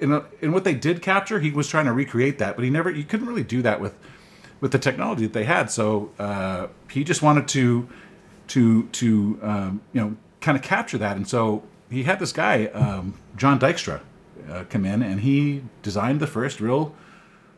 in, 0.00 0.12
a, 0.12 0.24
in 0.40 0.52
what 0.52 0.64
they 0.64 0.74
did 0.74 1.02
capture 1.02 1.38
he 1.38 1.50
was 1.50 1.68
trying 1.68 1.84
to 1.84 1.92
recreate 1.92 2.38
that 2.38 2.56
but 2.56 2.64
he 2.64 2.70
never 2.70 2.90
you 2.90 3.04
couldn't 3.04 3.26
really 3.26 3.44
do 3.44 3.60
that 3.60 3.78
with 3.78 3.94
with 4.62 4.72
the 4.72 4.78
technology 4.78 5.24
that 5.26 5.34
they 5.34 5.44
had. 5.44 5.70
So 5.70 6.12
uh, 6.18 6.68
he 6.90 7.04
just 7.04 7.20
wanted 7.20 7.46
to 7.48 7.90
to 8.48 8.84
to 8.84 9.38
um, 9.42 9.82
you 9.92 10.00
know 10.00 10.16
kind 10.40 10.56
of 10.56 10.62
capture 10.62 10.98
that. 10.98 11.16
And 11.16 11.26
so 11.28 11.62
he 11.90 12.04
had 12.04 12.18
this 12.18 12.32
guy 12.32 12.66
um, 12.66 13.14
John 13.36 13.58
Dykstra 13.58 14.00
uh, 14.48 14.64
come 14.68 14.84
in, 14.84 15.02
and 15.02 15.20
he 15.20 15.62
designed 15.82 16.20
the 16.20 16.26
first 16.26 16.60
real 16.60 16.94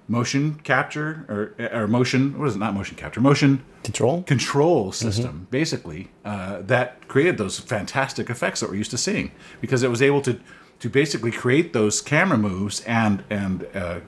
motion 0.08 0.54
capture 0.64 1.24
or 1.28 1.54
or 1.72 1.86
motion 1.86 2.36
what 2.38 2.48
is 2.48 2.56
it 2.56 2.58
not 2.58 2.74
motion 2.74 2.96
capture 2.96 3.20
motion 3.20 3.62
Control? 3.84 4.22
control 4.24 4.92
system 4.92 5.46
basically 5.50 6.10
uh, 6.24 6.60
that 6.60 7.06
created 7.08 7.38
those 7.38 7.58
fantastic 7.60 8.28
effects 8.28 8.60
that 8.60 8.68
we're 8.68 8.76
used 8.76 8.90
to 8.90 8.98
seeing 8.98 9.30
because 9.60 9.82
it 9.82 9.88
was 9.88 10.02
able 10.02 10.20
to 10.20 10.38
to 10.80 10.90
basically 10.90 11.30
create 11.30 11.72
those 11.72 12.00
camera 12.00 12.36
moves 12.36 12.80
and 12.80 13.22
and 13.30 13.66
uh, 13.74 14.00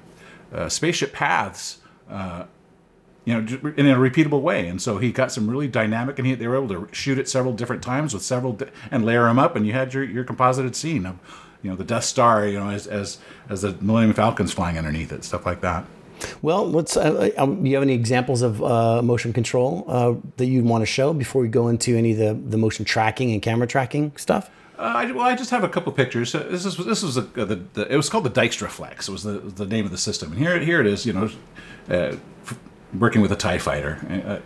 uh, 0.52 0.68
spaceship 0.68 1.12
paths 1.12 1.78
uh, 2.10 2.44
you 3.24 3.34
know, 3.34 3.72
in 3.76 3.86
a 3.86 3.96
repeatable 3.96 4.42
way. 4.42 4.68
And 4.68 4.80
so 4.80 4.98
he 4.98 5.12
got 5.12 5.32
some 5.32 5.48
really 5.48 5.68
dynamic, 5.68 6.18
and 6.18 6.26
he, 6.26 6.34
they 6.34 6.46
were 6.46 6.56
able 6.56 6.68
to 6.68 6.88
shoot 6.92 7.18
it 7.18 7.28
several 7.28 7.54
different 7.54 7.82
times 7.82 8.12
with 8.12 8.22
several 8.22 8.52
di- 8.52 8.70
and 8.90 9.04
layer 9.04 9.24
them 9.24 9.38
up, 9.38 9.56
and 9.56 9.66
you 9.66 9.72
had 9.72 9.94
your, 9.94 10.04
your 10.04 10.24
composited 10.24 10.76
scene 10.76 11.06
of, 11.06 11.18
you 11.62 11.70
know, 11.70 11.76
the 11.76 11.84
Death 11.84 12.04
Star, 12.04 12.46
you 12.46 12.58
know, 12.58 12.68
as 12.68 12.86
as 12.86 13.18
as 13.48 13.62
the 13.62 13.72
Millennium 13.80 14.14
Falcon's 14.14 14.52
flying 14.52 14.76
underneath 14.76 15.12
it, 15.12 15.24
stuff 15.24 15.46
like 15.46 15.60
that. 15.62 15.84
Well, 16.42 16.70
let's. 16.70 16.96
Uh, 16.96 17.30
um, 17.36 17.62
do 17.62 17.70
you 17.70 17.76
have 17.76 17.82
any 17.82 17.94
examples 17.94 18.42
of 18.42 18.62
uh, 18.62 19.02
motion 19.02 19.32
control 19.32 19.84
uh, 19.88 20.14
that 20.36 20.46
you'd 20.46 20.64
want 20.64 20.82
to 20.82 20.86
show 20.86 21.12
before 21.12 21.42
we 21.42 21.48
go 21.48 21.68
into 21.68 21.96
any 21.96 22.12
of 22.12 22.18
the, 22.18 22.34
the 22.50 22.56
motion 22.56 22.84
tracking 22.84 23.32
and 23.32 23.42
camera 23.42 23.66
tracking 23.66 24.12
stuff? 24.16 24.50
Uh, 24.78 24.82
I, 24.82 25.12
well, 25.12 25.26
I 25.26 25.34
just 25.34 25.50
have 25.50 25.64
a 25.64 25.68
couple 25.68 25.92
pictures. 25.92 26.34
Uh, 26.34 26.46
this 26.50 26.64
is 26.64 26.76
this 26.76 27.02
was 27.02 27.16
a, 27.16 27.22
the, 27.22 27.60
the 27.72 27.92
it 27.92 27.96
was 27.96 28.08
called 28.08 28.24
the 28.24 28.30
Dykstra 28.30 28.68
Flex. 28.68 29.08
It 29.08 29.12
was 29.12 29.22
the 29.22 29.38
the 29.38 29.66
name 29.66 29.84
of 29.84 29.90
the 29.90 29.98
system, 29.98 30.32
and 30.32 30.38
here 30.38 30.58
here 30.58 30.80
it 30.80 30.86
is. 30.86 31.06
You 31.06 31.12
know, 31.12 31.30
uh, 31.88 32.16
working 32.98 33.20
with 33.22 33.32
a 33.32 33.36
Tie 33.36 33.58
Fighter, 33.58 33.98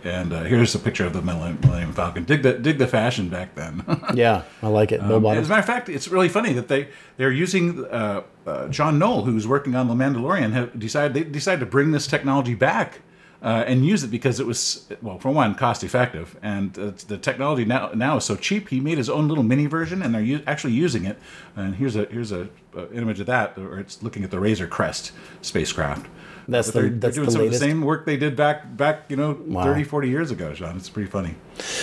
and 0.03 0.33
uh, 0.33 0.43
here's 0.43 0.73
a 0.75 0.79
picture 0.79 1.05
of 1.05 1.13
the 1.13 1.21
Millennium 1.21 1.93
Falcon. 1.93 2.23
Dig 2.23 2.41
the 2.43 2.53
dig 2.53 2.77
the 2.77 2.87
fashion 2.87 3.29
back 3.29 3.55
then. 3.55 3.83
Yeah, 4.13 4.43
I 4.63 4.67
like 4.67 4.91
it. 4.91 5.01
Bill 5.01 5.17
Um, 5.17 5.23
Bottom. 5.23 5.41
as 5.41 5.47
a 5.47 5.49
matter 5.49 5.59
of 5.59 5.65
fact, 5.65 5.89
it's 5.89 6.07
really 6.07 6.29
funny 6.29 6.53
that 6.53 6.67
they 6.67 6.87
they're 7.17 7.31
using 7.31 7.85
uh, 7.85 8.21
uh, 8.47 8.67
John 8.69 8.97
Knoll, 8.99 9.23
who's 9.25 9.47
working 9.47 9.75
on 9.75 9.87
The 9.87 9.93
Mandalorian, 9.93 10.51
have 10.53 10.77
decided 10.79 11.13
they 11.13 11.23
decided 11.23 11.59
to 11.59 11.65
bring 11.67 11.91
this 11.91 12.07
technology 12.07 12.55
back 12.55 13.01
uh, 13.43 13.63
and 13.67 13.85
use 13.85 14.03
it 14.03 14.07
because 14.11 14.39
it 14.39 14.47
was 14.47 14.87
well, 15.01 15.19
for 15.19 15.29
one, 15.31 15.55
cost 15.55 15.83
effective, 15.83 16.35
and 16.41 16.77
uh, 16.77 16.91
the 17.07 17.17
technology 17.17 17.65
now 17.65 17.91
now 17.93 18.17
is 18.17 18.25
so 18.25 18.35
cheap. 18.35 18.69
He 18.69 18.79
made 18.79 18.97
his 18.97 19.09
own 19.09 19.27
little 19.27 19.43
mini 19.43 19.67
version, 19.67 20.01
and 20.01 20.13
they're 20.15 20.21
u- 20.21 20.43
actually 20.47 20.73
using 20.73 21.05
it. 21.05 21.17
And 21.55 21.75
here's 21.75 21.95
a 21.95 22.05
here's 22.05 22.31
a, 22.31 22.49
uh 22.75 22.87
image 22.93 23.19
of 23.19 23.27
that, 23.27 23.57
or 23.57 23.79
it's 23.79 24.01
looking 24.03 24.23
at 24.23 24.31
the 24.31 24.39
Razor 24.39 24.67
Crest 24.67 25.11
spacecraft. 25.41 26.07
That's 26.51 26.71
the- 26.71 26.81
they're, 26.81 26.89
that's 26.89 27.01
they're 27.01 27.11
doing 27.23 27.25
the 27.27 27.31
some 27.31 27.41
latest? 27.41 27.61
of 27.61 27.67
the 27.67 27.71
same 27.73 27.81
work 27.81 28.05
they 28.05 28.17
did 28.17 28.35
back 28.35 28.75
back 28.77 29.05
you 29.09 29.15
know 29.15 29.37
Wow. 29.45 29.63
30, 29.63 29.83
40 29.83 30.09
years 30.09 30.31
ago, 30.31 30.53
Sean. 30.53 30.75
It's 30.77 30.89
pretty 30.89 31.09
funny. 31.09 31.35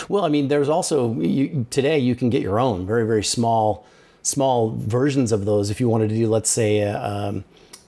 Well, 0.08 0.24
I 0.24 0.28
mean, 0.28 0.48
there's 0.48 0.68
also 0.68 1.14
you, 1.20 1.66
today 1.70 1.98
you 1.98 2.14
can 2.14 2.30
get 2.30 2.42
your 2.42 2.58
own 2.58 2.86
very 2.86 3.06
very 3.06 3.24
small 3.24 3.86
small 4.22 4.70
versions 4.76 5.30
of 5.32 5.44
those 5.44 5.70
if 5.70 5.80
you 5.80 5.88
wanted 5.88 6.08
to 6.08 6.14
do, 6.16 6.26
let's 6.28 6.50
say, 6.50 6.78
a, 6.80 7.00
um, 7.00 7.44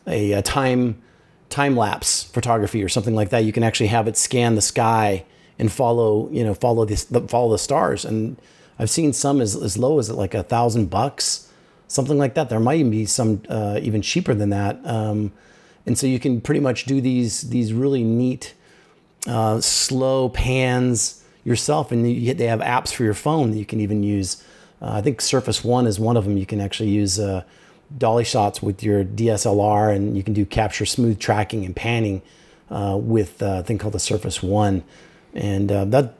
a, 0.07 0.33
a 0.33 0.43
time 0.43 1.03
time 1.51 1.77
lapse 1.77 2.25
photography 2.25 2.83
or 2.83 2.89
something 2.89 3.15
like 3.15 3.31
that. 3.31 3.45
You 3.45 3.53
can 3.53 3.63
actually 3.63 3.87
have 3.89 4.07
it 4.07 4.17
scan 4.17 4.55
the 4.55 4.61
sky 4.61 5.25
and 5.59 5.73
follow 5.73 6.29
you 6.31 6.45
know 6.45 6.55
follow 6.55 6.85
this 6.85 7.05
the, 7.05 7.21
follow 7.23 7.51
the 7.53 7.59
stars. 7.59 8.05
And 8.05 8.37
I've 8.79 8.91
seen 8.91 9.13
some 9.13 9.41
as, 9.41 9.57
as 9.57 9.77
low 9.77 9.99
as 9.99 10.09
like 10.11 10.35
a 10.35 10.45
thousand 10.45 10.89
bucks, 10.91 11.51
something 11.89 12.17
like 12.19 12.35
that. 12.35 12.49
There 12.49 12.61
might 12.61 12.79
even 12.79 12.93
be 12.93 13.07
some 13.07 13.43
uh, 13.49 13.81
even 13.83 14.03
cheaper 14.03 14.35
than 14.35 14.51
that. 14.51 14.79
Um, 14.87 15.33
and 15.89 15.99
so 15.99 16.07
you 16.07 16.21
can 16.21 16.41
pretty 16.41 16.61
much 16.61 16.85
do 16.85 17.01
these 17.01 17.49
these 17.49 17.73
really 17.73 18.05
neat 18.05 18.55
uh, 19.27 19.61
slow 19.61 20.29
pans 20.29 21.25
yourself, 21.45 21.91
and 21.91 22.09
you, 22.11 22.35
they 22.35 22.47
have 22.47 22.61
apps 22.61 22.93
for 22.93 23.03
your 23.03 23.15
phone 23.15 23.51
that 23.51 23.59
you 23.59 23.67
can 23.67 23.81
even 23.81 24.03
use. 24.03 24.45
Uh, 24.81 24.93
I 24.93 25.01
think 25.01 25.21
Surface 25.21 25.65
One 25.65 25.87
is 25.87 25.99
one 25.99 26.17
of 26.17 26.25
them. 26.25 26.37
You 26.37 26.47
can 26.47 26.61
actually 26.61 26.91
use 26.91 27.19
uh, 27.19 27.43
dolly 27.97 28.23
shots 28.23 28.63
with 28.63 28.83
your 28.83 29.03
DSLR, 29.03 29.97
and 29.97 30.17
you 30.17 30.23
can 30.23 30.35
do 30.35 30.45
capture 30.45 30.85
smooth 30.87 31.19
tracking 31.19 31.65
and 31.65 31.75
panning 31.75 32.23
uh, 32.71 32.97
with 33.01 33.43
uh, 33.43 33.61
a 33.61 33.63
thing 33.63 33.79
called 33.79 33.95
the 33.95 33.99
Surface 33.99 34.43
One, 34.43 34.85
and 35.35 35.73
uh, 35.73 35.85
that 35.87 36.15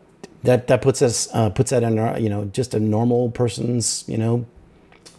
that 0.45 0.67
that 0.69 0.81
puts 0.81 1.03
us 1.03 1.29
puts 1.55 1.71
that 1.71 1.83
in 1.83 1.99
our, 1.99 2.19
you 2.19 2.31
know 2.31 2.47
just 2.47 2.73
a 2.73 2.81
normal 2.81 3.31
person's 3.31 4.05
you 4.09 4.17
know 4.17 4.47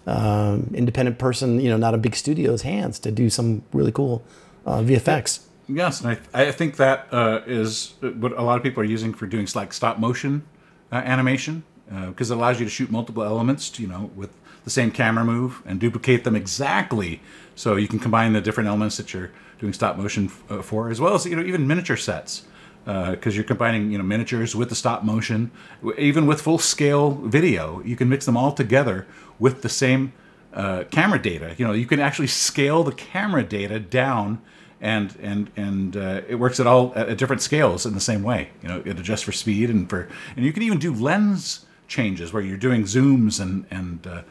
um, 0.08 0.72
independent 0.74 1.18
person 1.20 1.60
you 1.60 1.70
know 1.70 1.78
not 1.78 1.94
a 1.94 1.98
big 1.98 2.16
studio's 2.16 2.64
hands 2.64 3.00
to 3.00 3.12
do 3.12 3.30
some 3.30 3.64
really 3.74 3.92
cool 3.92 4.24
uh, 4.66 4.80
VFX. 4.80 5.46
Yes, 5.68 6.02
and 6.02 6.18
I, 6.34 6.42
I 6.42 6.52
think 6.52 6.78
that 6.78 7.08
uh, 7.12 7.42
is 7.46 7.94
what 8.02 8.32
a 8.34 8.42
lot 8.42 8.58
of 8.58 8.64
people 8.64 8.82
are 8.82 8.86
using 8.86 9.14
for 9.14 9.28
doing 9.28 9.48
like 9.54 9.72
stop 9.74 10.00
motion 10.00 10.44
uh, 10.92 10.96
animation 10.96 11.64
because 12.08 12.30
it 12.30 12.38
allows 12.38 12.60
you 12.60 12.66
to 12.66 12.70
shoot 12.70 12.92
multiple 12.92 13.24
elements, 13.24 13.80
you 13.80 13.88
know, 13.88 14.12
with 14.16 14.30
the 14.64 14.70
same 14.70 14.92
camera 14.92 15.26
move 15.26 15.64
and 15.66 15.80
duplicate 15.80 16.24
them 16.24 16.36
exactly, 16.36 17.20
so 17.56 17.76
you 17.76 17.88
can 17.88 17.98
combine 17.98 18.34
the 18.34 18.42
different 18.42 18.68
elements 18.68 18.98
that 18.98 19.12
you're 19.12 19.32
doing 19.60 19.74
stop 19.74 19.98
motion 19.98 20.30
uh, 20.50 20.62
for, 20.62 20.90
as 20.90 21.02
well 21.02 21.16
as 21.16 21.26
you 21.26 21.36
know 21.36 21.44
even 21.44 21.68
miniature 21.68 21.98
sets 21.98 22.44
because 22.86 23.36
you're 23.36 23.44
combining 23.44 23.92
you 23.92 23.98
know 23.98 24.04
miniatures 24.04 24.56
with 24.56 24.70
the 24.70 24.76
stop 24.76 25.04
motion, 25.04 25.52
even 25.98 26.26
with 26.26 26.42
full 26.42 26.58
scale 26.58 27.12
video. 27.12 27.82
You 27.84 27.96
can 27.96 28.10
mix 28.10 28.26
them 28.26 28.38
all 28.38 28.52
together 28.52 29.06
with 29.40 29.62
the 29.62 29.70
same 29.70 30.14
uh, 30.54 30.84
camera 30.92 31.22
data. 31.22 31.56
You 31.58 31.66
know, 31.66 31.74
you 31.74 31.86
can 31.86 32.00
actually 32.00 32.28
scale 32.28 32.84
the 32.84 32.92
camera 32.92 33.44
data 33.44 33.80
down, 33.80 34.42
and 34.82 35.16
and 35.22 35.52
and 35.56 35.98
uh, 35.98 36.22
it 36.28 36.36
works 36.36 36.60
at 36.60 36.68
all 36.68 36.94
at, 36.96 37.18
different 37.18 37.42
scales 37.42 37.86
in 37.86 37.94
the 37.94 38.00
same 38.00 38.24
way. 38.24 38.50
You 38.62 38.70
know, 38.70 38.82
it 38.86 39.00
adjusts 39.00 39.24
for 39.24 39.32
speed 39.32 39.70
and 39.70 39.90
for 39.90 40.08
and 40.36 40.46
you 40.46 40.54
can 40.54 40.64
even 40.64 40.80
do 40.80 40.94
lens 40.94 41.66
changes 41.88 42.32
where 42.32 42.44
you're 42.44 42.58
doing 42.58 42.84
zooms 42.84 43.40
and 43.40 43.66
and 43.72 44.06
uh, 44.08 44.22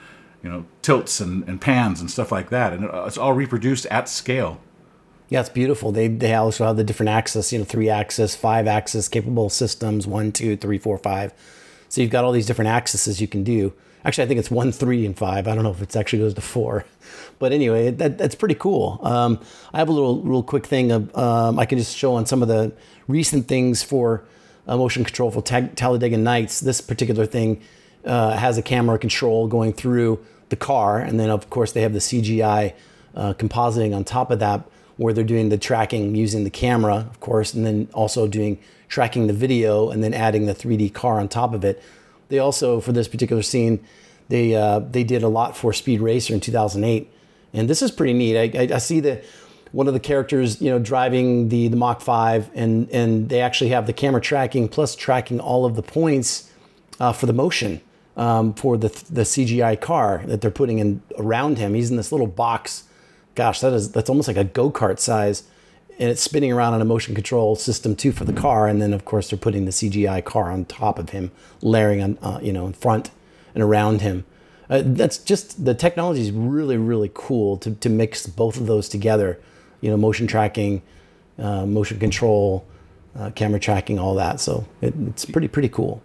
you 0.43 0.51
know 0.51 0.65
tilts 0.83 1.21
and, 1.21 1.49
and 1.49 1.61
pans 1.61 2.01
and 2.01 2.11
stuff 2.11 2.33
like 2.33 2.51
that, 2.51 2.73
and 2.73 2.85
it's 3.07 3.19
all 3.19 3.33
reproduced 3.33 3.87
at 3.87 4.09
scale. 4.09 4.61
Yeah, 5.29 5.41
it's 5.41 5.51
beautiful. 5.51 5.93
They 5.93 6.09
they 6.09 6.35
also 6.35 6.65
have 6.65 6.77
the 6.77 6.85
different 6.85 7.11
axis, 7.11 7.53
you 7.53 7.59
know, 7.59 7.65
three 7.65 7.91
axis, 7.91 8.35
five 8.35 8.67
axis 8.67 9.09
capable 9.09 9.51
systems, 9.51 10.07
one, 10.07 10.33
two, 10.33 10.57
three, 10.57 10.79
four, 10.79 10.97
five. 10.97 11.35
So 11.91 12.01
you've 12.01 12.11
got 12.11 12.25
all 12.25 12.33
these 12.33 12.47
different 12.47 12.71
axes 12.71 13.21
you 13.21 13.29
can 13.29 13.45
do. 13.45 13.73
Actually, 14.09 14.25
I 14.25 14.29
think 14.29 14.41
it's 14.41 14.51
one, 14.51 14.73
three, 14.73 15.05
and 15.05 15.15
five. 15.15 15.47
I 15.47 15.55
don't 15.55 15.65
know 15.65 15.71
if 15.71 15.83
it 15.83 15.95
actually 15.95 16.21
goes 16.21 16.33
to 16.33 16.41
four, 16.41 16.87
but 17.39 17.53
anyway, 17.53 17.91
that, 17.91 18.17
that's 18.17 18.35
pretty 18.35 18.55
cool. 18.55 18.99
Um, 19.03 19.39
I 19.75 19.77
have 19.77 19.91
a 19.91 19.93
little 19.93 20.23
real 20.23 20.43
quick 20.43 20.65
thing 20.65 20.91
of 20.93 21.15
um, 21.15 21.59
I 21.59 21.67
can 21.67 21.77
just 21.77 21.95
show 21.95 22.15
on 22.15 22.25
some 22.25 22.41
of 22.41 22.49
the 22.49 22.73
recent 23.07 23.49
things 23.49 23.83
for 23.83 24.25
uh, 24.67 24.79
motion 24.79 25.05
control 25.05 25.31
for 25.31 25.43
Ta- 25.43 25.69
Talladega 25.77 26.17
Nights. 26.17 26.61
This 26.61 26.81
particular 26.81 27.27
thing 27.27 27.61
uh, 28.07 28.35
has 28.39 28.57
a 28.57 28.63
camera 28.63 28.99
control 28.99 29.47
going 29.47 29.75
through 29.75 30.25
the 30.49 30.57
car, 30.57 30.99
and 30.99 31.21
then 31.21 31.29
of 31.29 31.51
course 31.51 31.73
they 31.73 31.83
have 31.83 31.93
the 31.93 31.99
CGI 31.99 32.73
uh, 33.15 33.35
compositing 33.35 33.95
on 33.95 34.05
top 34.05 34.31
of 34.31 34.39
that, 34.39 34.67
where 34.97 35.13
they're 35.13 35.23
doing 35.23 35.51
the 35.51 35.59
tracking 35.59 36.15
using 36.15 36.45
the 36.45 36.51
camera, 36.51 36.95
of 36.95 37.21
course, 37.21 37.53
and 37.53 37.67
then 37.67 37.91
also 37.93 38.27
doing 38.27 38.59
tracking 38.89 39.27
the 39.27 39.35
video, 39.35 39.91
and 39.91 40.03
then 40.03 40.15
adding 40.15 40.47
the 40.47 40.55
3D 40.55 40.95
car 40.95 41.21
on 41.21 41.29
top 41.29 41.53
of 41.53 41.63
it. 41.63 41.83
They 42.29 42.39
also, 42.39 42.81
for 42.81 42.93
this 42.93 43.09
particular 43.09 43.43
scene, 43.43 43.85
they 44.29 44.55
uh, 44.55 44.81
they 44.81 45.05
did 45.05 45.23
a 45.23 45.29
lot 45.29 45.57
for 45.57 45.73
Speed 45.73 46.01
Racer 46.01 46.35
in 46.35 46.41
2008, 46.41 47.11
and 47.55 47.69
this 47.69 47.81
is 47.83 47.91
pretty 47.91 48.13
neat. 48.13 48.37
I, 48.37 48.61
I, 48.61 48.75
I 48.75 48.79
see 48.79 49.01
the 49.01 49.23
one 49.73 49.87
of 49.87 49.95
the 49.95 50.01
characters, 50.01 50.61
you 50.61 50.71
know, 50.71 50.79
driving 50.79 51.49
the 51.49 51.69
the 51.69 51.77
Mach 51.77 52.01
5, 52.01 52.51
and 52.55 52.91
and 52.91 53.29
they 53.29 53.41
actually 53.41 53.71
have 53.71 53.87
the 53.87 53.93
camera 53.93 54.21
tracking 54.21 54.69
plus 54.69 54.95
tracking 54.95 55.41
all 55.41 55.65
of 55.65 55.77
the 55.77 55.83
points 55.83 56.51
uh, 57.01 57.13
for 57.13 57.27
the 57.27 57.33
motion 57.33 57.81
um, 58.17 58.53
for 58.53 58.77
the 58.77 58.89
the 59.11 59.23
CGI 59.23 59.81
car 59.81 60.23
that 60.27 60.43
they're 60.43 60.51
putting 60.51 60.79
in 60.79 61.03
around 61.17 61.59
him. 61.59 61.75
He's 61.75 61.91
in 61.91 61.97
this 61.97 62.13
little 62.13 62.27
box. 62.27 62.85
Gosh, 63.35 63.61
that 63.61 63.73
is 63.73 63.93
that's 63.93 64.11
almost 64.11 64.29
like 64.29 64.37
a 64.37 64.45
go 64.45 64.71
kart 64.71 64.99
size 64.99 65.45
and 65.99 66.09
it's 66.09 66.23
spinning 66.23 66.53
around 66.53 66.75
on 66.75 66.81
a 66.81 66.85
motion 66.85 67.15
control 67.15 67.57
system 67.57 67.97
too 67.97 68.13
for 68.13 68.25
the 68.25 68.33
car. 68.33 68.69
And 68.69 68.81
then 68.81 68.93
of 68.93 69.05
course 69.05 69.31
they're 69.31 69.39
putting 69.39 69.65
the 69.65 69.73
CGI 69.73 70.25
car 70.25 70.51
on 70.51 70.65
top 70.65 70.99
of 70.99 71.11
him, 71.11 71.31
layering 71.61 72.03
on 72.03 72.19
uh, 72.23 72.39
you 72.43 72.53
know 72.53 72.67
in 72.67 72.73
front 72.73 73.11
and 73.55 73.63
around 73.63 74.01
him. 74.01 74.25
Uh, 74.71 74.83
that's 74.85 75.19
just 75.19 75.65
the 75.65 75.75
technology 75.75 76.21
is 76.21 76.31
really 76.31 76.77
really 76.77 77.11
cool 77.15 77.57
to 77.59 77.75
to 77.75 77.89
mix 77.89 78.27
both 78.27 78.57
of 78.57 78.67
those 78.67 78.89
together. 78.89 79.41
You 79.81 79.91
know, 79.91 79.97
motion 79.97 80.27
tracking, 80.27 80.83
uh, 81.39 81.65
motion 81.65 82.01
control, 82.01 82.67
uh, 83.17 83.31
camera 83.31 83.61
tracking, 83.61 83.99
all 83.99 84.15
that. 84.17 84.41
So 84.41 84.67
it, 84.81 84.95
it's 85.07 85.25
pretty 85.25 85.49
pretty 85.49 85.69
cool. 85.69 86.03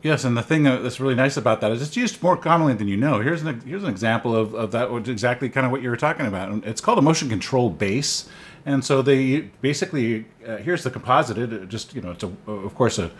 Yes, 0.00 0.22
and 0.22 0.36
the 0.36 0.42
thing 0.42 0.62
that's 0.62 1.00
really 1.00 1.16
nice 1.16 1.36
about 1.36 1.60
that 1.60 1.72
is 1.72 1.82
it's 1.82 1.96
used 1.96 2.22
more 2.22 2.36
commonly 2.36 2.72
than 2.74 2.86
you 2.86 2.96
know. 2.96 3.20
Here's 3.20 3.42
an 3.42 3.60
here's 3.62 3.82
an 3.82 3.90
example 3.90 4.34
of, 4.34 4.54
of 4.54 4.70
that, 4.70 4.92
exactly 5.08 5.48
kind 5.48 5.66
of 5.66 5.72
what 5.72 5.82
you 5.82 5.90
were 5.90 5.96
talking 5.96 6.26
about. 6.26 6.64
It's 6.64 6.80
called 6.80 6.98
a 6.98 7.02
motion 7.02 7.28
control 7.28 7.68
base, 7.68 8.28
and 8.64 8.84
so 8.84 9.02
they 9.02 9.50
basically 9.60 10.26
uh, 10.46 10.58
here's 10.58 10.84
the 10.84 10.90
composite. 10.90 11.36
It 11.36 11.68
just 11.68 11.94
you 11.94 12.00
know 12.00 12.12
it's 12.12 12.22
a, 12.22 12.30
of 12.46 12.74
course 12.76 13.00
a 13.00 13.10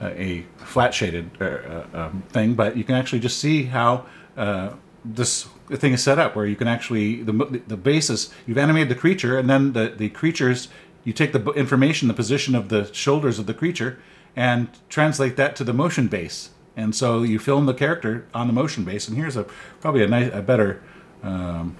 a 0.00 0.44
flat 0.56 0.92
shaded 0.92 1.30
uh, 1.40 1.84
um, 1.94 2.24
thing, 2.30 2.54
but 2.54 2.76
you 2.76 2.82
can 2.82 2.96
actually 2.96 3.20
just 3.20 3.38
see 3.38 3.64
how 3.64 4.04
uh, 4.36 4.72
this 5.04 5.44
thing 5.70 5.92
is 5.92 6.02
set 6.02 6.18
up, 6.18 6.34
where 6.34 6.46
you 6.46 6.56
can 6.56 6.66
actually 6.66 7.22
the 7.22 7.62
the 7.68 7.76
basis 7.76 8.34
you've 8.44 8.58
animated 8.58 8.88
the 8.88 8.96
creature, 8.96 9.38
and 9.38 9.48
then 9.48 9.72
the 9.72 9.94
the 9.96 10.08
creatures 10.08 10.66
you 11.04 11.12
take 11.12 11.32
the 11.32 11.52
information, 11.52 12.08
the 12.08 12.14
position 12.14 12.56
of 12.56 12.70
the 12.70 12.92
shoulders 12.92 13.38
of 13.38 13.46
the 13.46 13.54
creature 13.54 13.98
and 14.36 14.68
translate 14.88 15.36
that 15.36 15.56
to 15.56 15.64
the 15.64 15.72
motion 15.72 16.08
base. 16.08 16.50
And 16.76 16.94
so 16.94 17.22
you 17.22 17.38
film 17.38 17.66
the 17.66 17.74
character 17.74 18.26
on 18.34 18.46
the 18.46 18.52
motion 18.52 18.84
base. 18.84 19.08
And 19.08 19.16
here's 19.16 19.36
a 19.36 19.44
probably 19.80 20.02
a 20.02 20.08
nice, 20.08 20.32
a 20.32 20.42
better. 20.42 20.82
Um, 21.22 21.76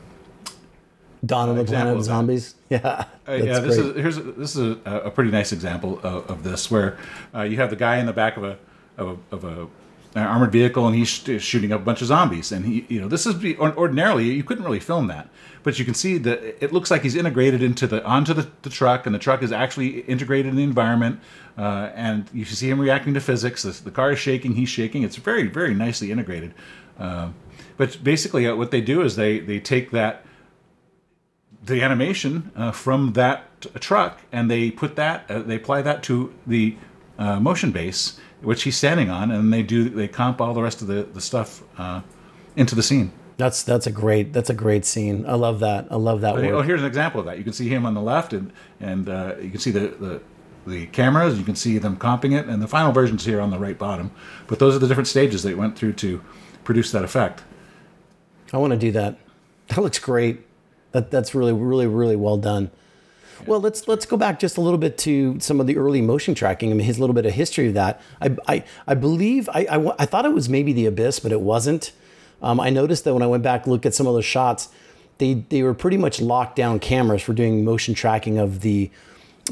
Dawn 1.24 1.48
of 1.48 1.56
the 1.56 1.64
Planet 1.64 1.96
of 1.96 2.04
Zombies. 2.04 2.54
Yeah, 2.70 3.04
uh, 3.28 3.32
yeah. 3.34 3.60
This 3.60 3.76
great. 3.76 3.90
is 3.90 3.96
here's 3.96 4.16
a, 4.16 4.22
this 4.22 4.56
is 4.56 4.76
a, 4.84 4.90
a, 5.04 5.10
pretty 5.10 5.30
nice 5.30 5.52
example 5.52 6.00
of, 6.02 6.28
of 6.28 6.42
this, 6.42 6.70
where 6.70 6.98
uh, 7.32 7.42
you 7.42 7.56
have 7.58 7.70
the 7.70 7.76
guy 7.76 7.98
in 7.98 8.06
the 8.06 8.12
back 8.12 8.36
of 8.36 8.42
a 8.42 8.58
of 8.96 9.18
a, 9.30 9.34
of 9.34 9.44
a 9.44 9.68
armored 10.20 10.52
vehicle 10.52 10.86
and 10.86 10.96
he's 10.96 11.08
shooting 11.08 11.72
up 11.72 11.80
a 11.80 11.84
bunch 11.84 12.00
of 12.00 12.08
zombies. 12.08 12.52
And 12.52 12.64
he 12.64 12.86
you 12.88 13.00
know 13.00 13.08
this 13.08 13.26
is 13.26 13.34
ordinarily 13.58 14.30
you 14.30 14.44
couldn't 14.44 14.64
really 14.64 14.80
film 14.80 15.06
that. 15.08 15.28
But 15.62 15.78
you 15.78 15.84
can 15.84 15.94
see 15.94 16.18
that 16.18 16.62
it 16.62 16.72
looks 16.72 16.90
like 16.90 17.02
he's 17.02 17.16
integrated 17.16 17.62
into 17.62 17.86
the 17.86 18.04
onto 18.04 18.34
the, 18.34 18.48
the 18.62 18.70
truck 18.70 19.06
and 19.06 19.14
the 19.14 19.18
truck 19.18 19.42
is 19.42 19.52
actually 19.52 20.00
integrated 20.00 20.50
in 20.50 20.56
the 20.56 20.62
environment 20.62 21.20
uh, 21.56 21.90
and 21.94 22.28
you 22.32 22.44
see 22.44 22.68
him 22.68 22.80
reacting 22.80 23.14
to 23.14 23.20
physics. 23.20 23.62
The, 23.62 23.70
the, 23.70 23.90
car 23.90 24.12
is 24.12 24.18
shaking 24.18 24.54
he's 24.54 24.68
shaking. 24.68 25.02
It's 25.02 25.16
very 25.16 25.48
very 25.48 25.74
nicely 25.74 26.12
integrated. 26.12 26.54
Uh, 26.98 27.30
but 27.76 28.02
basically 28.04 28.46
uh, 28.46 28.54
what 28.54 28.70
they 28.70 28.80
do 28.80 29.02
is 29.02 29.16
they 29.16 29.40
they 29.40 29.58
take 29.58 29.90
that 29.90 30.24
the 31.64 31.82
animation 31.82 32.52
uh, 32.54 32.70
from 32.72 33.14
that 33.14 33.60
truck 33.80 34.20
and 34.30 34.50
they 34.50 34.70
put 34.70 34.96
that 34.96 35.28
uh, 35.30 35.40
they 35.40 35.56
apply 35.56 35.82
that 35.82 36.02
to 36.02 36.34
the 36.46 36.76
uh, 37.18 37.40
motion 37.40 37.70
base 37.70 38.20
which 38.44 38.62
he's 38.62 38.76
standing 38.76 39.10
on, 39.10 39.30
and 39.30 39.52
they 39.52 39.62
do 39.62 39.88
they 39.88 40.08
comp 40.08 40.40
all 40.40 40.54
the 40.54 40.62
rest 40.62 40.82
of 40.82 40.88
the 40.88 41.02
the 41.02 41.20
stuff 41.20 41.62
uh, 41.78 42.02
into 42.56 42.74
the 42.74 42.82
scene. 42.82 43.12
That's 43.36 43.62
that's 43.62 43.86
a 43.86 43.90
great 43.90 44.32
that's 44.32 44.50
a 44.50 44.54
great 44.54 44.84
scene. 44.84 45.26
I 45.26 45.34
love 45.34 45.60
that. 45.60 45.88
I 45.90 45.96
love 45.96 46.20
that. 46.20 46.36
Oh, 46.36 46.62
here's 46.62 46.80
an 46.80 46.86
example 46.86 47.20
of 47.20 47.26
that. 47.26 47.38
You 47.38 47.44
can 47.44 47.52
see 47.52 47.68
him 47.68 47.84
on 47.84 47.94
the 47.94 48.00
left, 48.00 48.32
and 48.32 48.52
and 48.80 49.08
uh, 49.08 49.34
you 49.40 49.50
can 49.50 49.58
see 49.58 49.70
the, 49.70 49.88
the 49.88 50.20
the 50.66 50.86
cameras. 50.86 51.36
You 51.38 51.44
can 51.44 51.56
see 51.56 51.78
them 51.78 51.96
comping 51.96 52.38
it, 52.38 52.46
and 52.46 52.62
the 52.62 52.68
final 52.68 52.92
version's 52.92 53.24
here 53.24 53.40
on 53.40 53.50
the 53.50 53.58
right 53.58 53.76
bottom. 53.76 54.12
But 54.46 54.60
those 54.60 54.76
are 54.76 54.78
the 54.78 54.86
different 54.86 55.08
stages 55.08 55.42
they 55.42 55.54
went 55.54 55.76
through 55.76 55.94
to 55.94 56.22
produce 56.62 56.92
that 56.92 57.04
effect. 57.04 57.42
I 58.52 58.58
want 58.58 58.72
to 58.72 58.78
do 58.78 58.92
that. 58.92 59.18
That 59.68 59.80
looks 59.80 59.98
great. 59.98 60.46
That 60.92 61.10
that's 61.10 61.34
really 61.34 61.54
really 61.54 61.86
really 61.86 62.16
well 62.16 62.36
done. 62.36 62.70
Well, 63.46 63.60
let's 63.60 63.86
let's 63.88 64.06
go 64.06 64.16
back 64.16 64.38
just 64.38 64.56
a 64.56 64.60
little 64.60 64.78
bit 64.78 64.98
to 64.98 65.38
some 65.40 65.60
of 65.60 65.66
the 65.66 65.76
early 65.76 66.00
motion 66.00 66.34
tracking. 66.34 66.70
I 66.70 66.74
mean, 66.74 66.86
his 66.86 66.98
little 66.98 67.14
bit 67.14 67.26
of 67.26 67.32
history 67.32 67.68
of 67.68 67.74
that. 67.74 68.00
I 68.20 68.36
I, 68.48 68.64
I 68.86 68.94
believe 68.94 69.48
I, 69.50 69.66
I, 69.70 69.94
I 70.02 70.06
thought 70.06 70.24
it 70.24 70.32
was 70.32 70.48
maybe 70.48 70.72
the 70.72 70.86
Abyss, 70.86 71.20
but 71.20 71.32
it 71.32 71.40
wasn't. 71.40 71.92
Um, 72.42 72.60
I 72.60 72.70
noticed 72.70 73.04
that 73.04 73.14
when 73.14 73.22
I 73.22 73.26
went 73.26 73.42
back 73.42 73.66
look 73.66 73.86
at 73.86 73.94
some 73.94 74.06
of 74.06 74.14
those 74.14 74.24
shots, 74.24 74.68
they 75.18 75.34
they 75.34 75.62
were 75.62 75.74
pretty 75.74 75.96
much 75.96 76.20
locked 76.20 76.56
down 76.56 76.78
cameras 76.80 77.22
for 77.22 77.32
doing 77.32 77.64
motion 77.64 77.94
tracking 77.94 78.38
of 78.38 78.60
the 78.60 78.90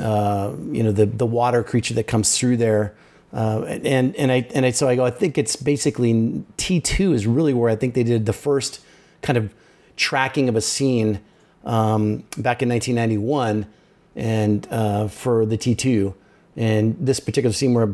uh, 0.01 0.53
you 0.71 0.83
know 0.83 0.93
the 0.93 1.07
the 1.07 1.27
water 1.27 1.63
creature 1.63 1.95
that 1.95 2.05
comes 2.05 2.37
through 2.37 2.57
there. 2.57 2.95
Uh, 3.33 3.63
and 3.65 4.15
and 4.17 4.31
I 4.31 4.47
and 4.55 4.67
I 4.67 4.73
so 4.73 4.89
I 4.89 4.97
go 4.97 5.05
I 5.05 5.11
think 5.11 5.39
it's 5.39 5.57
basically 5.57 6.13
T2 6.59 7.15
is 7.15 7.27
really 7.27 7.55
where 7.55 7.71
I 7.71 7.77
think 7.77 7.95
they 7.95 8.03
did 8.03 8.27
the 8.27 8.33
first 8.35 8.81
kind 9.23 9.39
of 9.39 9.55
tracking 9.97 10.49
of 10.49 10.57
a 10.57 10.61
scene 10.61 11.21
um, 11.65 12.19
back 12.39 12.63
in 12.63 12.69
1991 12.69 13.67
and 14.15 14.67
uh, 14.71 15.09
for 15.09 15.47
the 15.47 15.57
T2. 15.57 16.15
And 16.57 16.97
this 17.01 17.21
particular 17.21 17.53
scene 17.53 17.75
where 17.75 17.89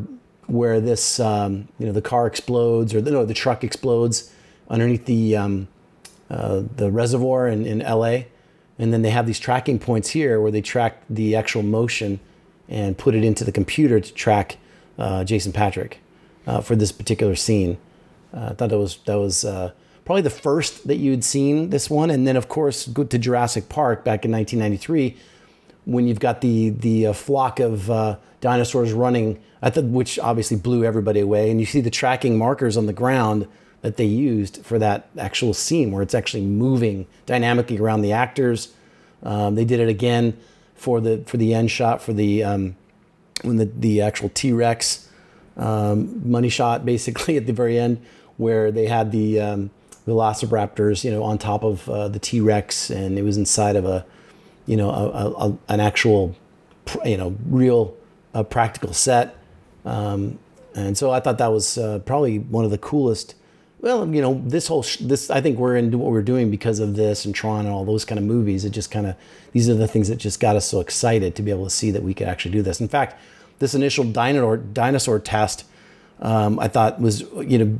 where 0.47 0.81
this 0.81 1.19
um, 1.19 1.67
you 1.77 1.85
know 1.85 1.91
the 1.91 2.01
car 2.01 2.25
explodes 2.27 2.93
or 2.93 3.01
the, 3.01 3.11
no 3.11 3.23
the 3.23 3.33
truck 3.33 3.63
explodes 3.63 4.33
underneath 4.69 5.05
the 5.05 5.37
um, 5.37 5.67
uh, 6.29 6.63
the 6.75 6.91
reservoir 6.91 7.47
in, 7.47 7.65
in 7.65 7.79
LA, 7.79 8.23
and 8.77 8.91
then 8.93 9.01
they 9.01 9.11
have 9.11 9.25
these 9.25 9.39
tracking 9.39 9.79
points 9.79 10.09
here 10.09 10.41
where 10.41 10.51
they 10.51 10.61
track 10.61 11.01
the 11.09 11.35
actual 11.35 11.63
motion 11.63 12.19
and 12.67 12.97
put 12.97 13.15
it 13.15 13.23
into 13.23 13.43
the 13.43 13.51
computer 13.51 13.99
to 13.99 14.13
track 14.13 14.57
uh, 14.97 15.23
Jason 15.23 15.51
Patrick 15.51 15.99
uh, 16.45 16.61
for 16.61 16.75
this 16.75 16.91
particular 16.91 17.35
scene. 17.35 17.77
Uh, 18.33 18.49
I 18.51 18.53
thought 18.53 18.69
that 18.69 18.77
was 18.77 18.97
that 19.05 19.15
was 19.15 19.45
uh, 19.45 19.71
probably 20.09 20.23
the 20.23 20.29
first 20.31 20.87
that 20.87 20.95
you'd 20.95 21.23
seen 21.23 21.69
this 21.69 21.87
one, 21.87 22.09
and 22.09 22.25
then 22.25 22.35
of 22.35 22.49
course 22.49 22.87
go 22.87 23.03
to 23.03 23.19
Jurassic 23.19 23.69
Park 23.69 24.03
back 24.03 24.25
in 24.25 24.31
1993 24.31 25.15
when 25.85 26.07
you've 26.07 26.19
got 26.19 26.41
the 26.41 26.71
the 26.71 27.05
uh, 27.05 27.13
flock 27.13 27.59
of 27.59 27.91
uh, 27.91 28.17
dinosaurs 28.41 28.91
running, 28.91 29.39
the, 29.61 29.83
which 29.83 30.17
obviously 30.17 30.57
blew 30.57 30.83
everybody 30.83 31.19
away, 31.19 31.51
and 31.51 31.59
you 31.59 31.67
see 31.67 31.79
the 31.79 31.91
tracking 31.91 32.39
markers 32.39 32.75
on 32.75 32.87
the 32.87 32.91
ground 32.91 33.47
that 33.81 33.97
they 33.97 34.05
used 34.05 34.65
for 34.65 34.79
that 34.79 35.09
actual 35.15 35.53
scene 35.53 35.91
where 35.91 36.01
it's 36.01 36.15
actually 36.15 36.43
moving 36.43 37.05
dynamically 37.27 37.77
around 37.77 38.01
the 38.01 38.11
actors. 38.11 38.73
Um, 39.21 39.53
they 39.53 39.63
did 39.63 39.79
it 39.79 39.89
again 39.89 40.35
for 40.73 40.99
the 40.99 41.23
for 41.27 41.37
the 41.37 41.53
end 41.53 41.69
shot 41.69 42.01
for 42.01 42.13
the 42.13 42.43
um, 42.43 42.75
when 43.43 43.57
the 43.57 43.65
the 43.65 44.01
actual 44.01 44.29
T 44.29 44.53
Rex 44.53 45.07
um, 45.55 46.27
money 46.27 46.49
shot 46.49 46.83
basically 46.83 47.37
at 47.41 47.45
the 47.45 47.53
very 47.53 47.77
end 47.77 48.03
where 48.37 48.71
they 48.71 48.87
had 48.87 49.11
the 49.11 49.39
um, 49.39 49.69
Velociraptors 50.09 51.03
you 51.03 51.11
know 51.11 51.23
on 51.23 51.37
top 51.37 51.63
of 51.63 51.87
uh, 51.89 52.07
the 52.07 52.19
T 52.19 52.41
Rex 52.41 52.89
and 52.89 53.17
it 53.17 53.23
was 53.23 53.37
inside 53.37 53.75
of 53.75 53.85
a 53.85 54.05
you 54.69 54.77
know, 54.77 54.91
a, 54.91 55.47
a, 55.47 55.57
an 55.67 55.79
actual, 55.79 56.35
you 57.03 57.17
know, 57.17 57.35
real 57.47 57.97
uh, 58.35 58.43
practical 58.43 58.93
set. 58.93 59.35
Um, 59.83 60.37
and 60.75 60.95
so 60.95 61.09
I 61.09 61.19
thought 61.19 61.39
that 61.39 61.51
was 61.51 61.75
uh, 61.79 61.99
probably 62.05 62.37
one 62.37 62.65
of 62.65 62.69
the 62.69 62.77
coolest. 62.77 63.33
Well, 63.81 64.07
you 64.13 64.21
know, 64.21 64.39
this 64.45 64.67
whole 64.67 64.83
sh- 64.83 64.97
this 64.97 65.31
I 65.31 65.41
think 65.41 65.57
we're 65.57 65.75
into 65.75 65.97
what 65.97 66.11
we're 66.11 66.21
doing 66.21 66.51
because 66.51 66.79
of 66.79 66.95
this 66.95 67.25
and 67.25 67.33
Tron 67.33 67.65
and 67.65 67.73
all 67.73 67.83
those 67.83 68.05
kind 68.05 68.19
of 68.19 68.25
movies. 68.25 68.63
It 68.63 68.69
just 68.69 68.91
kind 68.91 69.07
of 69.07 69.15
these 69.53 69.67
are 69.67 69.73
the 69.73 69.87
things 69.87 70.07
that 70.07 70.17
just 70.17 70.39
got 70.39 70.55
us 70.55 70.67
so 70.67 70.79
excited 70.81 71.33
to 71.35 71.41
be 71.41 71.49
able 71.49 71.63
to 71.63 71.71
see 71.71 71.89
that 71.89 72.03
we 72.03 72.13
could 72.13 72.27
actually 72.27 72.51
do 72.51 72.61
this. 72.61 72.79
In 72.79 72.87
fact, 72.87 73.19
this 73.57 73.73
initial 73.73 74.03
dinosaur 74.03 74.57
dinosaur 74.57 75.17
test. 75.19 75.65
Um, 76.21 76.59
I 76.59 76.67
thought 76.67 76.99
was 76.99 77.21
you 77.21 77.57
know 77.57 77.77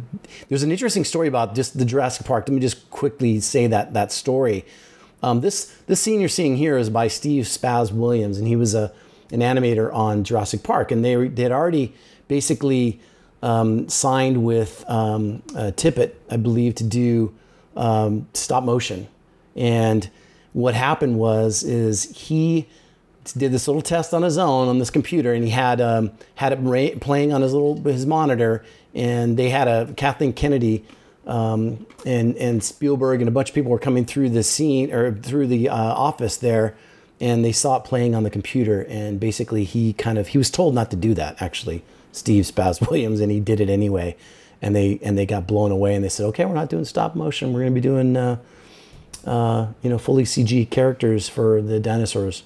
there's 0.47 0.63
an 0.63 0.71
interesting 0.71 1.03
story 1.03 1.27
about 1.27 1.55
just 1.55 1.77
the 1.77 1.85
Jurassic 1.85 2.25
Park. 2.25 2.47
Let 2.47 2.55
me 2.55 2.61
just 2.61 2.89
quickly 2.89 3.39
say 3.39 3.67
that 3.67 3.93
that 3.93 4.11
story. 4.11 4.65
Um, 5.21 5.41
this 5.41 5.75
this 5.87 5.99
scene 5.99 6.19
you're 6.19 6.29
seeing 6.29 6.55
here 6.55 6.77
is 6.77 6.89
by 6.89 7.07
Steve 7.09 7.45
Spaz 7.45 7.91
Williams, 7.91 8.37
and 8.37 8.47
he 8.47 8.55
was 8.55 8.73
a 8.73 8.91
an 9.31 9.41
animator 9.41 9.93
on 9.93 10.23
Jurassic 10.23 10.63
Park, 10.63 10.91
and 10.91 11.03
they 11.03 11.27
they 11.27 11.43
had 11.43 11.51
already 11.51 11.93
basically 12.27 12.99
um, 13.41 13.87
signed 13.89 14.43
with 14.43 14.89
um, 14.89 15.43
uh, 15.55 15.71
Tippett, 15.75 16.13
I 16.29 16.37
believe, 16.37 16.75
to 16.75 16.83
do 16.83 17.33
um, 17.75 18.27
stop 18.33 18.63
motion. 18.63 19.07
And 19.55 20.09
what 20.53 20.73
happened 20.73 21.17
was 21.17 21.63
is 21.63 22.15
he 22.15 22.67
did 23.37 23.51
this 23.51 23.67
little 23.67 23.81
test 23.81 24.13
on 24.13 24.23
his 24.23 24.37
own 24.37 24.67
on 24.67 24.79
this 24.79 24.89
computer, 24.89 25.33
and 25.33 25.43
he 25.43 25.49
had 25.51 25.81
um, 25.81 26.11
had 26.35 26.53
it 26.53 26.59
ra- 26.61 26.97
playing 26.99 27.33
on 27.33 27.41
his 27.41 27.53
little 27.53 27.81
his 27.83 28.05
monitor, 28.05 28.63
and 28.93 29.37
they 29.37 29.49
had 29.49 29.67
a 29.67 29.93
Kathleen 29.93 30.33
Kennedy 30.33 30.85
um, 31.29 31.85
and 32.05 32.35
and 32.37 32.63
Spielberg 32.63 33.21
and 33.21 33.27
a 33.27 33.31
bunch 33.31 33.49
of 33.49 33.55
people 33.55 33.71
were 33.71 33.79
coming 33.79 34.03
through 34.03 34.29
the 34.29 34.43
scene 34.43 34.91
or 34.91 35.13
through 35.13 35.47
the 35.47 35.69
uh, 35.69 35.75
office 35.75 36.37
there, 36.37 36.75
and 37.21 37.45
they 37.45 37.51
saw 37.51 37.77
it 37.77 37.83
playing 37.83 38.15
on 38.15 38.23
the 38.23 38.29
computer. 38.29 38.81
And 38.89 39.19
basically, 39.19 39.63
he 39.63 39.93
kind 39.93 40.17
of 40.17 40.29
he 40.29 40.37
was 40.37 40.49
told 40.49 40.73
not 40.73 40.89
to 40.91 40.97
do 40.97 41.13
that. 41.13 41.41
Actually, 41.41 41.83
Steve 42.11 42.45
Spaz 42.45 42.81
Williams, 42.89 43.19
and 43.19 43.31
he 43.31 43.39
did 43.39 43.59
it 43.59 43.69
anyway. 43.69 44.17
And 44.61 44.75
they 44.75 44.99
and 45.03 45.17
they 45.17 45.25
got 45.25 45.47
blown 45.47 45.71
away, 45.71 45.95
and 45.95 46.03
they 46.03 46.09
said, 46.09 46.25
"Okay, 46.27 46.45
we're 46.45 46.55
not 46.55 46.69
doing 46.69 46.83
stop 46.83 47.15
motion. 47.15 47.53
We're 47.53 47.61
going 47.61 47.75
to 47.75 47.75
be 47.75 47.87
doing, 47.87 48.17
uh, 48.17 48.37
uh, 49.23 49.67
you 49.81 49.89
know, 49.89 49.97
fully 49.97 50.23
CG 50.23 50.69
characters 50.69 51.29
for 51.29 51.61
the 51.61 51.79
dinosaurs." 51.79 52.43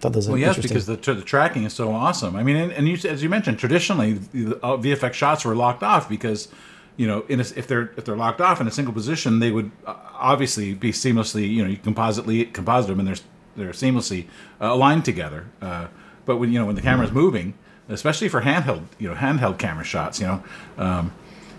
Those 0.00 0.28
well, 0.28 0.38
yes, 0.38 0.58
because 0.58 0.86
the, 0.86 0.96
the 0.96 1.22
tracking 1.22 1.64
is 1.64 1.72
so 1.72 1.92
awesome. 1.92 2.36
I 2.36 2.42
mean, 2.42 2.56
and, 2.56 2.72
and 2.72 2.88
you, 2.88 2.98
as 3.08 3.22
you 3.22 3.28
mentioned, 3.28 3.58
traditionally 3.58 4.14
the 4.14 4.56
uh, 4.62 4.76
VFX 4.76 5.14
shots 5.14 5.44
were 5.44 5.56
locked 5.56 5.82
off 5.82 6.08
because 6.08 6.48
you 6.96 7.06
know, 7.06 7.24
in 7.28 7.40
a, 7.40 7.42
if 7.42 7.66
they're 7.66 7.92
if 7.96 8.04
they're 8.04 8.16
locked 8.16 8.40
off 8.40 8.60
in 8.60 8.66
a 8.66 8.70
single 8.70 8.94
position, 8.94 9.38
they 9.38 9.50
would 9.50 9.70
uh, 9.86 9.94
obviously 10.14 10.74
be 10.74 10.92
seamlessly, 10.92 11.48
you 11.48 11.62
know, 11.62 11.68
you 11.68 11.76
compositely 11.76 12.44
composite 12.46 12.88
them, 12.88 12.98
and 12.98 13.08
there's 13.08 13.22
they're 13.56 13.70
seamlessly 13.70 14.26
uh, 14.60 14.66
aligned 14.66 15.04
together. 15.04 15.46
Uh, 15.60 15.88
but 16.24 16.36
when 16.36 16.52
you 16.52 16.58
know 16.58 16.66
when 16.66 16.74
the 16.74 16.82
camera's 16.82 17.12
moving, 17.12 17.54
especially 17.88 18.28
for 18.28 18.42
handheld 18.42 18.84
you 18.98 19.08
know 19.08 19.14
handheld 19.14 19.58
camera 19.58 19.84
shots, 19.84 20.20
you 20.20 20.26
know. 20.26 20.44
Um, 20.78 21.12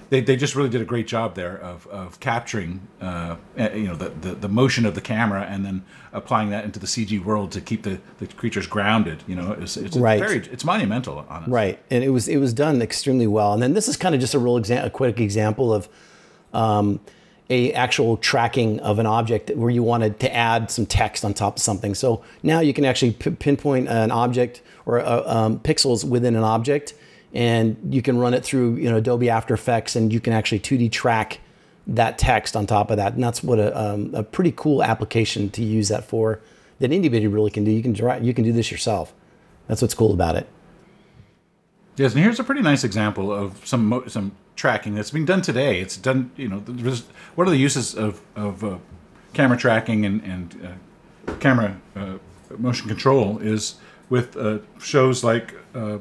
they, 0.09 0.21
they 0.21 0.35
just 0.35 0.55
really 0.55 0.69
did 0.69 0.81
a 0.81 0.85
great 0.85 1.07
job 1.07 1.35
there 1.35 1.57
of, 1.57 1.85
of 1.87 2.19
capturing 2.19 2.87
uh, 3.01 3.35
eh, 3.57 3.75
you 3.75 3.87
know 3.87 3.95
the, 3.95 4.09
the, 4.09 4.35
the 4.35 4.47
motion 4.49 4.85
of 4.85 4.95
the 4.95 5.01
camera 5.01 5.41
and 5.49 5.65
then 5.65 5.83
applying 6.13 6.49
that 6.49 6.63
into 6.65 6.79
the 6.79 6.87
CG 6.87 7.23
world 7.23 7.51
to 7.51 7.61
keep 7.61 7.83
the, 7.83 7.99
the 8.19 8.27
creatures 8.27 8.67
grounded. 8.67 9.23
You 9.27 9.35
know, 9.35 9.51
it's, 9.53 9.75
it's 9.77 9.97
Right. 9.97 10.19
very 10.19 10.37
it's 10.37 10.63
monumental 10.63 11.25
on 11.29 11.43
it. 11.43 11.49
Right, 11.49 11.79
and 11.91 12.03
it 12.03 12.09
was 12.09 12.27
it 12.27 12.37
was 12.37 12.53
done 12.53 12.81
extremely 12.81 13.27
well. 13.27 13.53
And 13.53 13.61
then 13.61 13.73
this 13.73 13.87
is 13.87 13.97
kind 13.97 14.15
of 14.15 14.21
just 14.21 14.33
a 14.33 14.39
real 14.39 14.57
exam- 14.57 14.85
a 14.85 14.89
quick 14.89 15.19
example 15.19 15.73
of 15.73 15.89
um, 16.53 16.99
a 17.49 17.71
actual 17.73 18.17
tracking 18.17 18.79
of 18.81 18.99
an 18.99 19.05
object 19.05 19.49
where 19.55 19.69
you 19.69 19.81
wanted 19.83 20.19
to 20.19 20.33
add 20.33 20.69
some 20.69 20.85
text 20.85 21.23
on 21.23 21.33
top 21.33 21.57
of 21.57 21.61
something. 21.61 21.95
So 21.95 22.23
now 22.43 22.59
you 22.59 22.73
can 22.73 22.83
actually 22.85 23.11
p- 23.11 23.31
pinpoint 23.31 23.87
an 23.87 24.11
object 24.11 24.61
or 24.85 24.99
uh, 24.99 25.23
um, 25.25 25.59
pixels 25.59 26.03
within 26.03 26.35
an 26.35 26.43
object, 26.43 26.93
and 27.33 27.77
you 27.93 28.01
can 28.01 28.17
run 28.17 28.33
it 28.33 28.43
through 28.43 28.75
you 28.75 28.89
know 28.89 28.97
Adobe 28.97 29.29
After 29.29 29.53
Effects, 29.53 29.95
and 29.95 30.11
you 30.11 30.19
can 30.19 30.33
actually 30.33 30.59
2D 30.59 30.91
track 30.91 31.39
that 31.87 32.17
text 32.17 32.55
on 32.55 32.67
top 32.67 32.91
of 32.91 32.97
that. 32.97 33.13
And 33.13 33.23
that's 33.23 33.41
what 33.41 33.59
a, 33.59 33.77
um, 33.79 34.13
a 34.13 34.23
pretty 34.23 34.53
cool 34.55 34.83
application 34.83 35.49
to 35.51 35.63
use 35.63 35.87
that 35.87 36.03
for. 36.03 36.41
That 36.79 36.91
anybody 36.91 37.25
really 37.25 37.49
can 37.49 37.63
do. 37.63 37.71
You 37.71 37.81
can 37.81 37.93
dra- 37.93 38.19
you 38.21 38.33
can 38.33 38.43
do 38.43 38.51
this 38.51 38.71
yourself. 38.71 39.13
That's 39.67 39.81
what's 39.81 39.95
cool 39.95 40.13
about 40.13 40.35
it. 40.35 40.47
Yes, 41.95 42.13
and 42.13 42.23
here's 42.23 42.39
a 42.39 42.43
pretty 42.43 42.61
nice 42.61 42.83
example 42.83 43.33
of 43.33 43.65
some 43.65 43.85
mo- 43.85 44.05
some 44.07 44.33
tracking 44.57 44.95
that's 44.95 45.11
being 45.11 45.25
done 45.25 45.41
today. 45.41 45.79
It's 45.79 45.95
done, 45.95 46.31
you 46.35 46.49
know, 46.49 46.57
what 47.35 47.47
are 47.47 47.51
the 47.51 47.57
uses 47.57 47.95
of, 47.95 48.21
of 48.35 48.63
uh, 48.63 48.77
camera 49.33 49.57
tracking 49.57 50.05
and, 50.05 50.21
and 50.23 50.77
uh, 51.27 51.33
camera 51.35 51.79
uh, 51.95 52.15
motion 52.57 52.87
control 52.87 53.37
is 53.37 53.75
with 54.09 54.35
uh, 54.35 54.59
shows 54.79 55.23
like, 55.23 55.53
uh, 55.73 55.99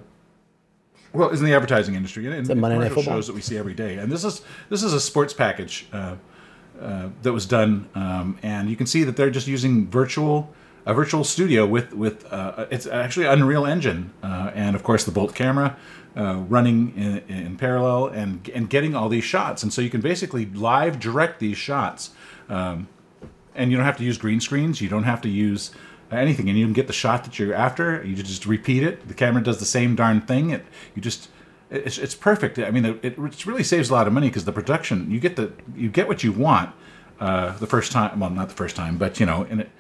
well, 1.17 1.31
is 1.31 1.41
in 1.41 1.47
the 1.47 1.55
advertising 1.55 1.95
industry 1.95 2.27
and 2.27 2.35
in, 2.35 2.51
in 2.51 2.61
Monday 2.61 2.77
Night 2.77 2.85
commercial 2.85 3.03
Football? 3.03 3.19
shows 3.19 3.27
that 3.27 3.35
we 3.35 3.41
see 3.41 3.57
every 3.57 3.75
day. 3.75 3.97
And 3.97 4.11
this 4.11 4.25
is 4.25 4.43
this 4.69 4.83
is 4.83 4.93
a 4.93 5.01
sports 5.01 5.33
package 5.33 5.87
uh, 5.93 6.17
uh, 6.81 7.09
that 7.23 7.33
was 7.33 7.47
done, 7.47 7.89
um, 7.95 8.39
and 8.43 8.69
you 8.69 8.77
can 8.77 8.87
see 8.87 9.05
that 9.05 9.17
they're 9.17 9.31
just 9.31 9.47
using 9.47 9.89
virtual 9.89 10.55
a 10.87 10.95
virtual 10.95 11.25
studio 11.25 11.67
with 11.67 11.93
with 11.93 12.33
uh, 12.33 12.67
it's 12.71 12.87
actually 12.87 13.27
Unreal 13.27 13.67
Engine, 13.67 14.13
uh, 14.23 14.53
and 14.55 14.77
of 14.77 14.85
course 14.85 15.05
the 15.05 15.11
Bolt 15.11 15.35
camera 15.35 15.77
uh, 16.17 16.37
running 16.49 16.95
in, 16.97 17.19
in 17.29 17.57
parallel 17.57 18.07
and 18.07 18.49
and 18.55 18.71
getting 18.71 18.95
all 18.95 19.09
these 19.09 19.25
shots, 19.25 19.63
and 19.63 19.73
so 19.73 19.83
you 19.83 19.91
can 19.91 20.01
basically 20.01 20.47
live 20.47 21.01
direct 21.01 21.41
these 21.41 21.57
shots, 21.57 22.11
um, 22.49 22.89
and 23.55 23.71
you 23.71 23.77
don't 23.77 23.87
have 23.87 23.97
to 23.97 24.05
use 24.05 24.17
green 24.17 24.41
screens, 24.41 24.81
you 24.81 24.89
don't 24.89 25.05
have 25.05 25.21
to 25.23 25.29
use 25.29 25.73
anything, 26.11 26.49
and 26.49 26.59
you 26.59 26.65
can 26.65 26.73
get 26.73 26.87
the 26.87 26.93
shot 26.93 27.25
that 27.25 27.39
you're 27.39 27.55
after. 27.55 28.05
You 28.05 28.15
just 28.15 28.47
repeat 28.47 28.83
it. 28.83 29.09
The 29.09 29.15
camera 29.15 29.43
does 29.43 29.59
the 29.59 29.67
same 29.67 29.95
darn 29.95 30.21
thing. 30.21 30.51
It 30.51 30.65
you 30.95 31.03
just 31.03 31.29
it's, 31.71 31.99
it's 31.99 32.15
perfect. 32.15 32.59
I 32.59 32.71
mean, 32.71 32.85
it, 32.85 33.05
it 33.05 33.47
really 33.47 33.65
saves 33.65 33.91
a 33.91 33.93
lot 33.93 34.07
of 34.07 34.13
money 34.13 34.29
because 34.29 34.45
the 34.45 34.53
production 34.53 35.11
you 35.11 35.21
get 35.21 35.37
the 35.37 35.53
you 35.75 35.89
get 35.89 36.09
what 36.09 36.23
you 36.23 36.33
want 36.33 36.71
uh, 37.21 37.57
the 37.59 37.67
first 37.67 37.93
time. 37.93 38.21
Well, 38.21 38.31
not 38.31 38.49
the 38.49 38.55
first 38.55 38.77
time, 38.77 38.99
but 38.99 39.19
you 39.21 39.27
know, 39.27 39.45
in 39.45 39.61
it 39.61 39.71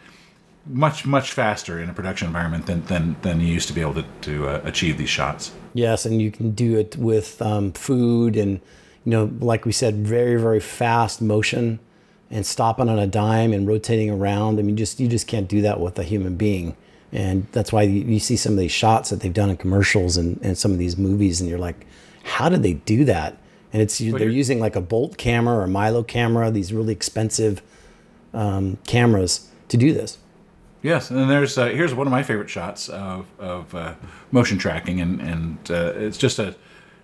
much 0.68 1.06
much 1.06 1.32
faster 1.32 1.80
in 1.80 1.88
a 1.88 1.94
production 1.94 2.26
environment 2.26 2.66
than 2.66 2.84
than, 2.86 3.16
than 3.22 3.40
you 3.40 3.46
used 3.46 3.68
to 3.68 3.74
be 3.74 3.80
able 3.80 3.94
to 3.94 4.04
to 4.22 4.48
uh, 4.48 4.60
achieve 4.64 4.98
these 4.98 5.08
shots. 5.08 5.52
Yes, 5.74 6.04
and 6.06 6.20
you 6.20 6.30
can 6.30 6.52
do 6.52 6.76
it 6.76 6.96
with 6.96 7.40
um, 7.40 7.72
food 7.72 8.36
and, 8.36 8.60
you 9.04 9.10
know, 9.12 9.30
like 9.38 9.64
we 9.64 9.72
said, 9.72 10.06
very 10.06 10.40
very 10.40 10.60
fast 10.60 11.22
motion, 11.22 11.78
and 12.30 12.44
stopping 12.44 12.88
on 12.88 12.98
a 12.98 13.06
dime 13.06 13.52
and 13.52 13.66
rotating 13.68 14.10
around. 14.10 14.58
I 14.58 14.62
mean, 14.62 14.76
just 14.76 15.00
you 15.00 15.08
just 15.08 15.26
can't 15.26 15.48
do 15.48 15.62
that 15.62 15.80
with 15.80 15.98
a 15.98 16.02
human 16.02 16.36
being, 16.36 16.76
and 17.12 17.46
that's 17.52 17.72
why 17.72 17.82
you, 17.82 18.02
you 18.02 18.18
see 18.18 18.36
some 18.36 18.52
of 18.52 18.58
these 18.58 18.72
shots 18.72 19.10
that 19.10 19.20
they've 19.20 19.32
done 19.32 19.50
in 19.50 19.56
commercials 19.56 20.16
and, 20.16 20.38
and 20.42 20.58
some 20.58 20.72
of 20.72 20.78
these 20.78 20.96
movies, 20.96 21.40
and 21.40 21.48
you're 21.48 21.58
like, 21.58 21.86
how 22.24 22.48
did 22.48 22.62
they 22.62 22.74
do 22.74 23.04
that? 23.04 23.38
And 23.72 23.82
it's 23.82 23.98
they're 23.98 24.28
using 24.28 24.58
like 24.58 24.76
a 24.76 24.80
Bolt 24.80 25.18
camera 25.18 25.58
or 25.58 25.66
Milo 25.66 26.02
camera, 26.02 26.50
these 26.50 26.72
really 26.72 26.92
expensive 26.92 27.62
um, 28.32 28.78
cameras 28.86 29.50
to 29.68 29.76
do 29.76 29.92
this. 29.92 30.18
Yes, 30.82 31.10
and 31.10 31.18
then 31.18 31.28
there's 31.28 31.58
uh, 31.58 31.66
here's 31.66 31.94
one 31.94 32.06
of 32.06 32.10
my 32.10 32.22
favorite 32.22 32.48
shots 32.48 32.88
of, 32.88 33.26
of 33.38 33.74
uh, 33.74 33.94
motion 34.30 34.56
tracking, 34.56 35.00
and 35.00 35.20
and 35.20 35.58
uh, 35.70 35.92
it's 35.96 36.18
just 36.18 36.38
a 36.38 36.54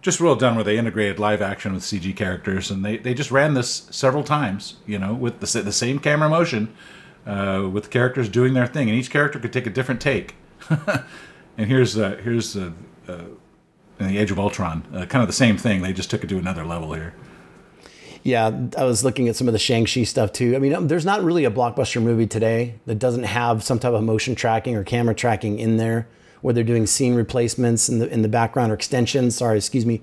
just 0.02 0.20
well 0.20 0.34
done 0.34 0.56
where 0.56 0.64
they 0.64 0.76
integrated 0.76 1.18
live 1.18 1.40
action 1.40 1.72
with 1.72 1.84
CG 1.84 2.14
characters, 2.16 2.70
and 2.70 2.84
they, 2.84 2.96
they 2.98 3.14
just 3.14 3.30
ran 3.30 3.54
this 3.54 3.86
several 3.90 4.24
times, 4.24 4.76
you 4.84 4.98
know, 4.98 5.14
with 5.14 5.40
the 5.40 5.62
the 5.62 5.72
same 5.72 5.98
camera 6.00 6.28
motion, 6.28 6.74
uh, 7.24 7.68
with 7.72 7.88
characters 7.88 8.28
doing 8.28 8.52
their 8.52 8.66
thing, 8.66 8.90
and 8.90 8.98
each 8.98 9.10
character 9.10 9.38
could 9.38 9.52
take 9.52 9.66
a 9.66 9.70
different 9.70 10.00
take. 10.00 10.34
and 11.56 11.68
here's 11.68 11.96
uh, 11.96 12.20
here's 12.22 12.56
uh, 12.56 12.72
uh, 13.08 13.24
in 14.00 14.08
the 14.08 14.18
Age 14.18 14.32
of 14.32 14.38
Ultron, 14.40 14.84
uh, 14.92 15.06
kind 15.06 15.22
of 15.22 15.28
the 15.28 15.32
same 15.32 15.56
thing. 15.56 15.82
They 15.82 15.92
just 15.92 16.10
took 16.10 16.24
it 16.24 16.26
to 16.28 16.38
another 16.38 16.64
level 16.64 16.92
here. 16.92 17.14
Yeah, 18.24 18.68
I 18.78 18.84
was 18.84 19.02
looking 19.02 19.28
at 19.28 19.34
some 19.34 19.48
of 19.48 19.52
the 19.52 19.58
Shang-Chi 19.58 20.04
stuff 20.04 20.32
too. 20.32 20.54
I 20.54 20.60
mean, 20.60 20.74
um, 20.74 20.86
there's 20.86 21.04
not 21.04 21.24
really 21.24 21.44
a 21.44 21.50
blockbuster 21.50 22.00
movie 22.00 22.28
today 22.28 22.76
that 22.86 22.96
doesn't 22.96 23.24
have 23.24 23.64
some 23.64 23.80
type 23.80 23.92
of 23.92 24.04
motion 24.04 24.36
tracking 24.36 24.76
or 24.76 24.84
camera 24.84 25.14
tracking 25.14 25.58
in 25.58 25.76
there, 25.76 26.06
where 26.42 26.52
they're 26.52 26.64
doing 26.64 26.86
scene 26.86 27.14
replacements 27.14 27.88
in 27.88 27.98
the 27.98 28.08
in 28.08 28.22
the 28.22 28.28
background 28.28 28.70
or 28.70 28.74
extensions. 28.74 29.36
Sorry, 29.36 29.56
excuse 29.56 29.86
me. 29.86 30.02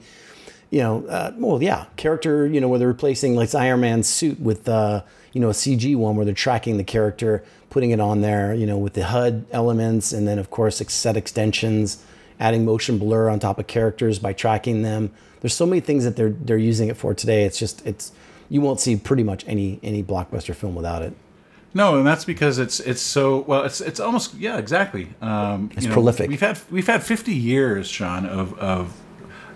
You 0.72 0.80
know, 0.82 1.06
uh, 1.08 1.34
well, 1.38 1.62
yeah, 1.62 1.86
character. 1.96 2.48
You 2.48 2.60
know, 2.60 2.68
where 2.68 2.80
they're 2.80 2.88
replacing 2.88 3.36
like 3.36 3.54
Iron 3.54 3.82
Man's 3.82 4.08
suit 4.08 4.40
with 4.40 4.68
uh, 4.68 5.04
you 5.34 5.42
know 5.42 5.50
a 5.50 5.54
CG 5.54 5.96
one, 5.96 6.16
where 6.16 6.26
they're 6.26 6.34
tracking 6.34 6.78
the 6.78 6.84
character, 6.84 7.44
putting 7.70 7.92
it 7.92 8.00
on 8.00 8.22
there. 8.22 8.54
You 8.54 8.66
know, 8.66 8.78
with 8.78 8.94
the 8.94 9.06
HUD 9.06 9.46
elements, 9.52 10.12
and 10.12 10.28
then 10.28 10.40
of 10.40 10.50
course 10.50 10.78
set 10.78 11.18
extensions, 11.18 12.04
adding 12.40 12.66
motion 12.66 12.98
blur 12.98 13.30
on 13.30 13.40
top 13.40 13.60
of 13.60 13.68
characters 13.68 14.18
by 14.20 14.34
tracking 14.34 14.82
them. 14.82 15.12
There's 15.42 15.54
so 15.54 15.66
many 15.66 15.82
things 15.82 16.04
that 16.04 16.16
they're 16.16 16.32
they're 16.32 16.58
using 16.58 16.90
it 16.90 16.98
for 16.98 17.14
today. 17.14 17.44
It's 17.44 17.60
just 17.60 17.86
it's 17.86 18.12
you 18.50 18.62
won't 18.62 18.80
see 18.80 18.96
pretty 18.96 19.24
much 19.24 19.44
any 19.48 19.80
any 19.84 20.04
blockbuster 20.04 20.56
film 20.56 20.76
without 20.76 21.02
it. 21.02 21.14
No, 21.74 21.98
and 21.98 22.08
that's 22.08 22.26
because 22.26 22.58
it's 22.58 22.80
it's 22.80 23.02
so 23.02 23.42
well. 23.42 23.64
It's 23.64 23.80
it's 23.82 24.00
almost 24.00 24.34
yeah, 24.36 24.58
exactly. 24.58 25.10
Um, 25.22 25.70
It's 25.74 25.84
you 25.84 25.90
know, 25.90 25.94
prolific. 25.94 26.30
We've 26.30 26.40
had 26.40 26.60
we've 26.72 26.88
had 26.88 27.04
fifty 27.04 27.36
years, 27.36 27.88
Sean, 27.88 28.26
of 28.26 28.58
of 28.60 28.96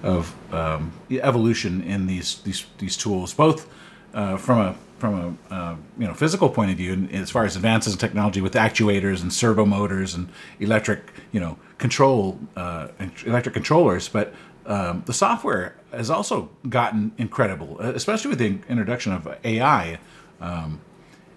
of 0.03 0.35
um, 0.53 0.91
evolution 1.09 1.81
in 1.81 2.07
these 2.07 2.39
these 2.43 2.65
these 2.77 2.95
tools, 2.97 3.33
both 3.33 3.67
uh, 4.13 4.37
from 4.37 4.59
a 4.59 4.75
from 4.99 5.37
a 5.49 5.53
uh, 5.53 5.75
you 5.97 6.05
know 6.05 6.13
physical 6.13 6.49
point 6.49 6.71
of 6.71 6.77
view, 6.77 6.93
and 6.93 7.11
as 7.13 7.31
far 7.31 7.45
as 7.45 7.55
advances 7.55 7.93
in 7.93 7.99
technology 7.99 8.41
with 8.41 8.53
actuators 8.53 9.21
and 9.21 9.33
servo 9.33 9.65
motors 9.65 10.13
and 10.13 10.29
electric 10.59 10.99
you 11.31 11.39
know 11.39 11.57
control 11.77 12.39
uh, 12.55 12.89
electric 13.25 13.53
controllers, 13.53 14.07
but 14.07 14.33
um, 14.65 15.03
the 15.07 15.13
software 15.13 15.75
has 15.91 16.09
also 16.09 16.49
gotten 16.69 17.11
incredible, 17.17 17.79
especially 17.79 18.29
with 18.29 18.39
the 18.39 18.59
introduction 18.69 19.13
of 19.13 19.27
AI 19.43 19.99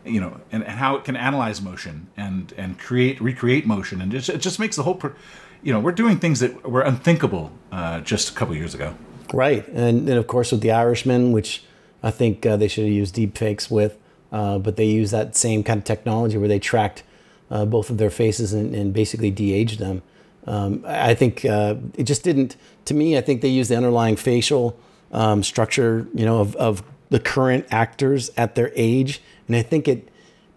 you 0.07 0.21
know, 0.21 0.41
and, 0.53 0.63
and 0.63 0.79
how 0.79 0.97
it 0.97 1.05
can 1.05 1.17
analyze 1.17 1.61
motion 1.61 2.07
and 2.17 2.53
and 2.57 2.79
create 2.79 3.21
recreate 3.21 3.67
motion, 3.67 4.01
and 4.01 4.13
just, 4.13 4.29
it 4.29 4.41
just 4.41 4.59
makes 4.59 4.77
the 4.77 4.83
whole, 4.83 4.95
pro- 4.95 5.15
you 5.63 5.73
know, 5.73 5.81
we're 5.81 5.93
doing 5.93 6.19
things 6.19 6.41
that 6.41 6.69
were 6.69 6.83
unthinkable 6.83 7.51
uh, 7.73 8.01
just 8.01 8.31
a 8.31 8.33
couple 8.33 8.55
years 8.55 8.75
ago. 8.75 8.95
Right, 9.33 9.67
and 9.69 10.07
then 10.07 10.17
of 10.17 10.27
course 10.27 10.53
with 10.53 10.61
the 10.61 10.71
Irishman, 10.71 11.33
which 11.33 11.65
I 12.03 12.11
think 12.11 12.47
uh, 12.47 12.57
they 12.57 12.69
should 12.69 12.85
have 12.85 12.93
used 12.93 13.15
deep 13.15 13.37
fakes 13.37 13.71
with, 13.71 13.99
uh, 14.31 14.59
but 14.59 14.77
they 14.77 14.87
use 14.87 15.11
that 15.11 15.35
same 15.37 15.63
kind 15.65 15.79
of 15.79 15.85
technology 15.85 16.39
where 16.39 16.49
they 16.49 16.61
tracked 16.61 17.03
uh, 17.51 17.65
both 17.65 17.91
of 17.91 17.99
their 17.99 18.11
faces 18.11 18.53
and, 18.53 18.75
and 18.75 18.93
basically 18.93 19.31
de-aged 19.31 19.79
them. 19.79 20.03
Um, 20.47 20.85
I 20.87 21.11
I 21.11 21.15
think 21.15 21.45
uh, 21.45 21.75
it 21.95 22.05
just 22.05 22.23
didn't. 22.23 22.57
To 22.85 22.95
me, 22.95 23.19
I 23.19 23.21
think 23.21 23.41
they 23.41 23.49
used 23.49 23.71
the 23.71 23.77
underlying 23.77 24.17
facial 24.17 24.79
um, 25.11 25.43
structure, 25.43 26.07
you 26.15 26.25
know, 26.25 26.39
of, 26.39 26.55
of 26.57 26.83
the 27.11 27.21
current 27.21 27.67
actors 27.71 28.31
at 28.37 28.55
their 28.55 28.73
age, 28.75 29.23
and 29.47 29.57
I 29.57 29.63
think 29.63 29.89
it 29.89 30.09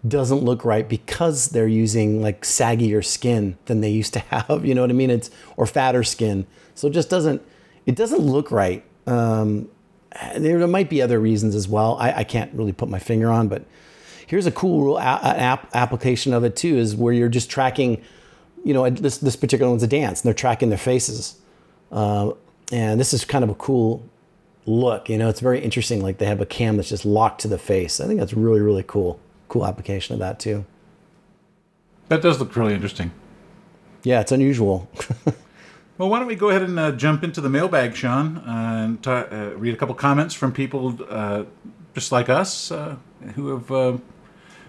doesn't 0.06 0.42
look 0.42 0.64
right 0.64 0.88
because 0.88 1.48
they're 1.48 1.68
using 1.68 2.22
like 2.22 2.42
saggier 2.42 3.04
skin 3.04 3.58
than 3.66 3.80
they 3.80 3.90
used 3.90 4.12
to 4.14 4.20
have. 4.30 4.64
You 4.64 4.74
know 4.74 4.80
what 4.80 4.90
I 4.90 4.94
mean? 4.94 5.10
It's 5.10 5.30
or 5.56 5.66
fatter 5.66 6.02
skin, 6.02 6.46
so 6.74 6.88
it 6.88 6.92
just 6.92 7.10
doesn't. 7.10 7.42
It 7.86 7.94
doesn't 7.96 8.20
look 8.20 8.50
right. 8.50 8.84
Um, 9.06 9.68
there 10.36 10.66
might 10.66 10.90
be 10.90 11.00
other 11.00 11.18
reasons 11.20 11.54
as 11.54 11.68
well. 11.68 11.96
I, 11.98 12.12
I 12.12 12.24
can't 12.24 12.52
really 12.52 12.72
put 12.72 12.88
my 12.88 12.98
finger 12.98 13.30
on, 13.30 13.48
but 13.48 13.64
here's 14.26 14.46
a 14.46 14.52
cool 14.52 14.82
rule, 14.82 14.98
a- 14.98 15.00
app 15.00 15.70
application 15.74 16.34
of 16.34 16.44
it 16.44 16.56
too 16.56 16.76
is 16.76 16.96
where 16.96 17.12
you're 17.12 17.28
just 17.28 17.50
tracking. 17.50 18.02
You 18.64 18.74
know, 18.74 18.90
this 18.90 19.18
this 19.18 19.36
particular 19.36 19.70
one's 19.70 19.82
a 19.82 19.86
dance, 19.86 20.20
and 20.20 20.26
they're 20.26 20.34
tracking 20.34 20.68
their 20.68 20.78
faces, 20.78 21.38
uh, 21.92 22.32
and 22.72 23.00
this 23.00 23.14
is 23.14 23.24
kind 23.24 23.42
of 23.42 23.50
a 23.50 23.54
cool 23.54 24.06
look. 24.70 25.08
You 25.08 25.18
know, 25.18 25.28
it's 25.28 25.40
very 25.40 25.60
interesting. 25.60 26.02
Like 26.02 26.18
they 26.18 26.26
have 26.26 26.40
a 26.40 26.46
cam 26.46 26.76
that's 26.76 26.88
just 26.88 27.04
locked 27.04 27.40
to 27.42 27.48
the 27.48 27.58
face. 27.58 28.00
I 28.00 28.06
think 28.06 28.20
that's 28.20 28.34
really 28.34 28.60
really 28.60 28.84
cool. 28.86 29.20
Cool 29.48 29.66
application 29.66 30.14
of 30.14 30.20
that 30.20 30.38
too. 30.38 30.64
That 32.08 32.22
does 32.22 32.38
look 32.40 32.54
really 32.56 32.74
interesting. 32.74 33.12
Yeah, 34.02 34.20
it's 34.20 34.32
unusual. 34.32 34.88
Well, 36.00 36.08
why 36.08 36.18
don't 36.18 36.28
we 36.28 36.34
go 36.34 36.48
ahead 36.48 36.62
and 36.62 36.78
uh, 36.78 36.92
jump 36.92 37.22
into 37.22 37.42
the 37.42 37.50
mailbag, 37.50 37.94
Sean, 37.94 38.38
uh, 38.38 38.84
and 38.86 39.02
ta- 39.02 39.26
uh, 39.30 39.50
read 39.56 39.74
a 39.74 39.76
couple 39.76 39.94
comments 39.94 40.32
from 40.32 40.50
people 40.50 40.98
uh, 41.10 41.44
just 41.92 42.10
like 42.10 42.30
us 42.30 42.72
uh, 42.72 42.96
who 43.34 43.48
have 43.48 43.70
uh, 43.70 43.98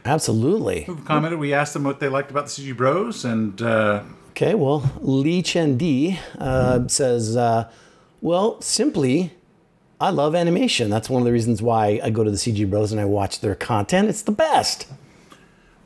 Absolutely. 0.03 0.83
Who 0.83 0.97
commented? 0.97 1.39
We 1.39 1.53
asked 1.53 1.73
them 1.73 1.85
what 1.85 2.01
they 2.01 2.09
liked 2.09 2.31
about 2.31 2.47
the 2.47 2.51
CG 2.51 2.75
Bros, 2.75 3.23
and 3.23 3.61
uh, 3.61 4.03
Okay, 4.31 4.55
well, 4.55 4.91
Lee 4.99 5.41
Chen 5.41 5.77
D 5.77 6.19
uh, 6.37 6.85
says, 6.89 7.37
uh, 7.37 7.71
well, 8.19 8.59
simply, 8.59 9.31
I 10.01 10.09
love 10.09 10.33
animation. 10.33 10.89
That's 10.89 11.11
one 11.11 11.21
of 11.21 11.25
the 11.27 11.31
reasons 11.31 11.61
why 11.61 11.99
I 12.03 12.09
go 12.09 12.23
to 12.23 12.31
the 12.31 12.37
CG 12.37 12.67
Bros 12.67 12.91
and 12.91 12.99
I 12.99 13.05
watch 13.05 13.39
their 13.39 13.53
content. 13.53 14.09
It's 14.09 14.23
the 14.23 14.31
best. 14.31 14.87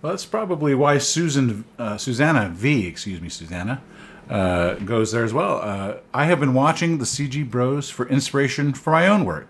well, 0.01 0.13
that's 0.13 0.25
probably 0.25 0.73
why 0.73 0.99
Susan, 0.99 1.65
uh, 1.77 1.97
Susanna 1.97 2.47
V, 2.47 2.87
excuse 2.87 3.19
me, 3.19 3.27
Susanna, 3.27 3.81
uh, 4.29 4.75
goes 4.75 5.11
there 5.11 5.25
as 5.25 5.33
well. 5.33 5.59
Uh, 5.61 5.97
I 6.13 6.25
have 6.25 6.39
been 6.39 6.53
watching 6.53 6.97
the 6.97 7.03
CG 7.03 7.49
Bros 7.49 7.89
for 7.89 8.07
inspiration 8.07 8.73
for 8.73 8.91
my 8.91 9.05
own 9.05 9.25
work. 9.25 9.49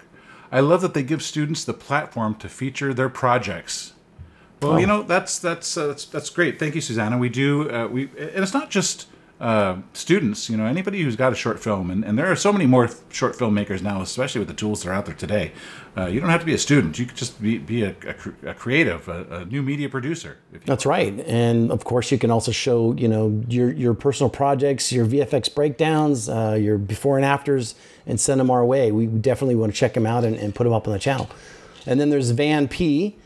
I 0.51 0.61
love 0.61 0.81
that 0.81 0.95
they 0.95 1.03
give 1.03 1.21
students 1.21 1.63
the 1.63 1.73
platform 1.73 2.33
to 2.35 2.49
feature 2.49 2.91
their 2.91 3.09
projects. 3.09 3.93
Well, 4.61 4.79
you 4.79 4.87
know 4.87 5.03
that's 5.03 5.37
that's 5.37 5.77
uh, 5.77 5.87
that's 5.87 6.05
that's 6.05 6.29
great. 6.31 6.57
Thank 6.57 6.73
you, 6.73 6.81
Susanna. 6.81 7.19
We 7.19 7.29
do 7.29 7.69
uh, 7.69 7.87
we, 7.87 8.03
and 8.17 8.43
it's 8.43 8.53
not 8.53 8.71
just 8.71 9.07
uh, 9.39 9.77
students. 9.93 10.49
You 10.49 10.57
know, 10.57 10.65
anybody 10.65 11.01
who's 11.01 11.15
got 11.15 11.33
a 11.33 11.35
short 11.35 11.59
film, 11.59 11.91
and, 11.91 12.03
and 12.03 12.17
there 12.17 12.31
are 12.31 12.35
so 12.35 12.53
many 12.53 12.65
more 12.65 12.89
short 13.09 13.35
filmmakers 13.35 13.81
now, 13.81 14.01
especially 14.01 14.39
with 14.39 14.47
the 14.47 14.53
tools 14.53 14.83
that 14.83 14.89
are 14.89 14.93
out 14.93 15.05
there 15.05 15.15
today. 15.15 15.51
Uh, 15.97 16.07
you 16.07 16.19
don't 16.19 16.29
have 16.29 16.39
to 16.41 16.45
be 16.45 16.53
a 16.53 16.57
student. 16.57 16.99
You 16.99 17.05
could 17.05 17.17
just 17.17 17.41
be 17.41 17.57
be 17.57 17.83
a, 17.83 17.89
a, 18.07 18.13
cr- 18.13 18.29
a 18.45 18.53
creative, 18.53 19.07
a, 19.07 19.23
a 19.29 19.45
new 19.45 19.61
media 19.61 19.89
producer. 19.89 20.37
That's 20.65 20.85
right. 20.85 21.19
And 21.21 21.71
of 21.71 21.83
course, 21.83 22.11
you 22.11 22.17
can 22.17 22.31
also 22.31 22.51
show, 22.51 22.93
you 22.93 23.07
know, 23.07 23.43
your, 23.47 23.71
your 23.71 23.93
personal 23.93 24.29
projects, 24.29 24.91
your 24.91 25.05
VFX 25.05 25.53
breakdowns, 25.53 26.29
uh, 26.29 26.57
your 26.59 26.77
before 26.77 27.17
and 27.17 27.25
afters, 27.25 27.75
and 28.05 28.19
send 28.19 28.39
them 28.39 28.49
our 28.49 28.65
way. 28.65 28.91
We 28.91 29.05
definitely 29.05 29.55
want 29.55 29.73
to 29.73 29.77
check 29.77 29.93
them 29.93 30.05
out 30.05 30.23
and, 30.23 30.35
and 30.35 30.53
put 30.53 30.65
them 30.65 30.73
up 30.73 30.87
on 30.87 30.93
the 30.93 30.99
channel. 30.99 31.29
And 31.85 31.99
then 31.99 32.09
there's 32.09 32.31
Van 32.31 32.67
P. 32.67 33.17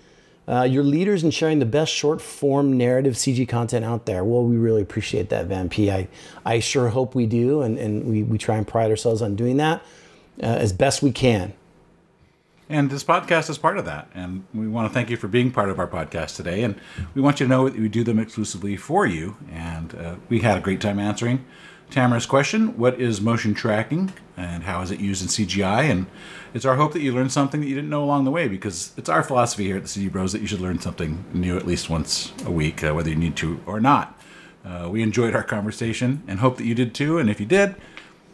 Uh, 0.49 0.63
your 0.63 0.83
leaders 0.83 1.23
in 1.23 1.29
sharing 1.29 1.59
the 1.59 1.65
best 1.65 1.93
short 1.93 2.19
form 2.19 2.75
narrative 2.75 3.13
CG 3.13 3.47
content 3.47 3.85
out 3.85 4.07
there. 4.07 4.23
Well, 4.23 4.43
we 4.43 4.57
really 4.57 4.81
appreciate 4.81 5.29
that, 5.29 5.45
Van 5.45 5.69
P. 5.69 5.91
I, 5.91 6.07
I 6.43 6.59
sure 6.59 6.89
hope 6.89 7.13
we 7.13 7.27
do, 7.27 7.61
and, 7.61 7.77
and 7.77 8.05
we, 8.05 8.23
we 8.23 8.39
try 8.39 8.57
and 8.57 8.67
pride 8.67 8.89
ourselves 8.89 9.21
on 9.21 9.35
doing 9.35 9.57
that 9.57 9.83
uh, 10.41 10.45
as 10.45 10.73
best 10.73 11.03
we 11.03 11.11
can. 11.11 11.53
And 12.67 12.89
this 12.89 13.03
podcast 13.03 13.49
is 13.49 13.57
part 13.57 13.77
of 13.77 13.85
that. 13.85 14.09
And 14.13 14.45
we 14.53 14.67
want 14.67 14.87
to 14.87 14.93
thank 14.93 15.09
you 15.09 15.17
for 15.17 15.27
being 15.27 15.51
part 15.51 15.69
of 15.69 15.79
our 15.79 15.87
podcast 15.87 16.35
today. 16.35 16.63
And 16.63 16.79
we 17.15 17.21
want 17.21 17.39
you 17.39 17.47
to 17.47 17.49
know 17.49 17.67
that 17.67 17.79
we 17.79 17.89
do 17.89 18.03
them 18.03 18.19
exclusively 18.19 18.75
for 18.75 19.07
you. 19.07 19.37
And 19.51 19.95
uh, 19.95 20.15
we 20.29 20.39
had 20.39 20.57
a 20.57 20.61
great 20.61 20.79
time 20.79 20.99
answering 20.99 21.45
Tamara's 21.91 22.25
question 22.25 22.77
What 22.77 22.99
is 22.99 23.21
motion 23.21 23.53
tracking 23.53 24.13
and 24.37 24.63
how 24.63 24.81
is 24.81 24.91
it 24.91 24.99
used 24.99 25.21
in 25.21 25.27
CGI? 25.27 25.89
And 25.89 26.05
it's 26.53 26.65
our 26.65 26.75
hope 26.75 26.93
that 26.93 27.01
you 27.01 27.13
learned 27.13 27.31
something 27.31 27.61
that 27.61 27.67
you 27.67 27.75
didn't 27.75 27.89
know 27.89 28.03
along 28.03 28.25
the 28.25 28.31
way 28.31 28.47
because 28.47 28.93
it's 28.97 29.09
our 29.09 29.23
philosophy 29.23 29.65
here 29.65 29.77
at 29.77 29.83
the 29.83 29.89
CG 29.89 30.11
Bros 30.11 30.31
that 30.31 30.41
you 30.41 30.47
should 30.47 30.61
learn 30.61 30.79
something 30.79 31.25
new 31.33 31.57
at 31.57 31.65
least 31.65 31.89
once 31.89 32.33
a 32.45 32.51
week, 32.51 32.83
uh, 32.83 32.93
whether 32.93 33.09
you 33.09 33.15
need 33.15 33.35
to 33.37 33.59
or 33.65 33.79
not. 33.79 34.19
Uh, 34.63 34.87
we 34.91 35.01
enjoyed 35.01 35.35
our 35.35 35.43
conversation 35.43 36.21
and 36.27 36.39
hope 36.39 36.57
that 36.57 36.65
you 36.65 36.75
did 36.75 36.93
too. 36.93 37.17
And 37.17 37.29
if 37.29 37.39
you 37.39 37.45
did, 37.45 37.75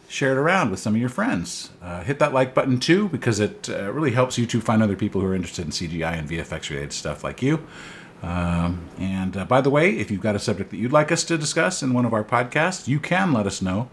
share 0.08 0.32
it 0.32 0.38
around 0.38 0.70
with 0.70 0.80
some 0.80 0.94
of 0.94 1.00
your 1.00 1.08
friends. 1.08 1.70
Uh, 1.82 2.02
hit 2.02 2.18
that 2.18 2.32
like 2.32 2.54
button 2.54 2.78
too, 2.78 3.08
because 3.08 3.40
it 3.40 3.68
uh, 3.70 3.92
really 3.92 4.12
helps 4.12 4.38
you 4.38 4.46
to 4.46 4.60
find 4.60 4.82
other 4.82 4.96
people 4.96 5.20
who 5.20 5.26
are 5.26 5.34
interested 5.34 5.64
in 5.64 5.70
CGI 5.70 6.18
and 6.18 6.28
VFX 6.28 6.70
related 6.70 6.92
stuff 6.92 7.24
like 7.24 7.42
you. 7.42 7.66
Um, 8.22 8.88
and 8.98 9.36
uh, 9.36 9.44
by 9.44 9.60
the 9.60 9.70
way, 9.70 9.96
if 9.96 10.10
you've 10.10 10.20
got 10.20 10.34
a 10.34 10.38
subject 10.38 10.70
that 10.70 10.78
you'd 10.78 10.92
like 10.92 11.12
us 11.12 11.22
to 11.24 11.38
discuss 11.38 11.82
in 11.82 11.92
one 11.92 12.04
of 12.04 12.12
our 12.12 12.24
podcasts, 12.24 12.88
you 12.88 12.98
can 12.98 13.32
let 13.32 13.46
us 13.46 13.60
know 13.62 13.88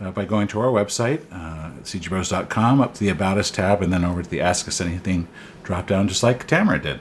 uh, 0.00 0.10
by 0.10 0.24
going 0.24 0.48
to 0.48 0.60
our 0.60 0.68
website, 0.68 1.22
uh, 1.32 1.70
cgbros.com, 1.82 2.80
up 2.80 2.94
to 2.94 3.00
the 3.00 3.08
About 3.08 3.38
Us 3.38 3.50
tab, 3.50 3.82
and 3.82 3.92
then 3.92 4.04
over 4.04 4.22
to 4.22 4.28
the 4.28 4.40
Ask 4.40 4.68
Us 4.68 4.80
Anything 4.80 5.28
drop 5.62 5.86
down, 5.86 6.08
just 6.08 6.22
like 6.22 6.46
Tamara 6.46 6.80
did. 6.80 7.00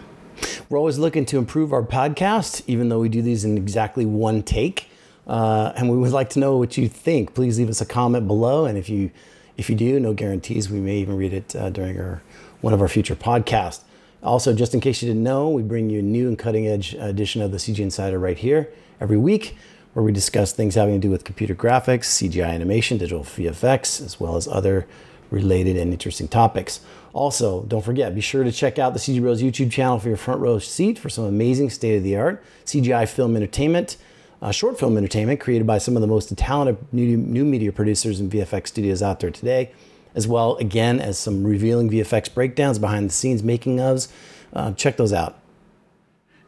We're 0.70 0.78
always 0.78 0.98
looking 0.98 1.26
to 1.28 1.38
improve 1.38 1.74
our 1.74 1.84
podcast, 1.84 2.64
even 2.68 2.90
though 2.90 3.00
we 3.00 3.10
do 3.10 3.22
these 3.22 3.44
in 3.44 3.58
exactly 3.58 4.06
one 4.06 4.44
take. 4.44 4.88
Uh, 5.28 5.72
and 5.76 5.90
we 5.90 5.98
would 5.98 6.12
like 6.12 6.30
to 6.32 6.40
know 6.40 6.58
what 6.58 6.78
you 6.78 6.88
think. 6.88 7.34
Please 7.34 7.60
leave 7.60 7.70
us 7.70 7.80
a 7.80 7.86
comment 7.86 8.28
below, 8.28 8.66
and 8.66 8.78
if 8.78 8.90
you 8.90 9.12
if 9.56 9.70
you 9.70 9.76
do, 9.76 10.00
no 10.00 10.14
guarantees. 10.14 10.70
We 10.70 10.80
may 10.80 10.98
even 10.98 11.16
read 11.16 11.34
it 11.34 11.56
uh, 11.56 11.70
during 11.70 12.00
our 12.00 12.24
one 12.62 12.74
of 12.74 12.82
our 12.82 12.88
future 12.88 13.16
podcasts. 13.16 13.82
Also, 14.24 14.54
just 14.54 14.74
in 14.74 14.80
case 14.80 15.02
you 15.02 15.08
didn't 15.08 15.24
know, 15.24 15.50
we 15.50 15.64
bring 15.64 15.90
you 15.90 16.00
a 16.00 16.04
new 16.04 16.28
and 16.28 16.38
cutting 16.38 16.68
edge 16.68 16.94
edition 16.96 17.42
of 17.42 17.52
the 17.52 17.58
CG 17.58 17.80
Insider 17.80 18.20
right 18.20 18.38
here 18.38 18.72
every 19.00 19.18
week, 19.18 19.56
where 19.94 20.04
we 20.04 20.12
discuss 20.12 20.54
things 20.54 20.76
having 20.76 20.94
to 20.94 21.00
do 21.00 21.10
with 21.10 21.24
computer 21.24 21.56
graphics, 21.56 22.06
CGI 22.06 22.50
animation, 22.54 22.98
digital 22.98 23.24
VFX, 23.24 24.04
as 24.04 24.20
well 24.20 24.36
as 24.36 24.48
other 24.48 24.88
related 25.32 25.76
and 25.76 25.92
interesting 25.92 26.28
topics. 26.28 26.82
Also, 27.14 27.64
don't 27.64 27.84
forget, 27.84 28.14
be 28.14 28.22
sure 28.22 28.44
to 28.44 28.52
check 28.52 28.78
out 28.78 28.94
the 28.94 29.00
CG 29.00 29.20
Bros 29.20 29.42
YouTube 29.42 29.72
channel 29.72 29.98
for 29.98 30.08
your 30.08 30.18
front 30.18 30.40
row 30.40 30.60
seat 30.60 31.00
for 31.00 31.10
some 31.10 31.26
amazing 31.26 31.70
state 31.70 31.98
of 31.98 32.04
the 32.04 32.16
art 32.16 32.44
CGI 32.66 33.08
film 33.08 33.36
entertainment, 33.36 33.98
uh, 34.42 34.52
short 34.52 34.80
film 34.80 34.98
entertainment 34.98 35.40
created 35.40 35.66
by 35.68 35.78
some 35.78 35.96
of 35.96 36.02
the 36.02 36.08
most 36.08 36.36
talented 36.38 36.78
new, 36.94 37.18
new 37.18 37.44
media 37.44 37.72
producers 37.72 38.20
and 38.20 38.32
VFX 38.32 38.68
studios 38.68 39.02
out 39.02 39.20
there 39.20 39.32
today, 39.32 39.72
as 40.16 40.28
well, 40.28 40.56
again, 40.58 41.00
as 41.00 41.18
some 41.18 41.44
revealing 41.46 41.90
VFX 41.90 42.34
breakdowns 42.34 42.80
behind 42.80 43.10
the 43.10 43.14
scenes 43.14 43.44
making 43.44 43.78
ofs. 43.78 44.12
Uh, 44.54 44.74
check 44.74 44.98
those 44.98 45.14
out. 45.14 45.38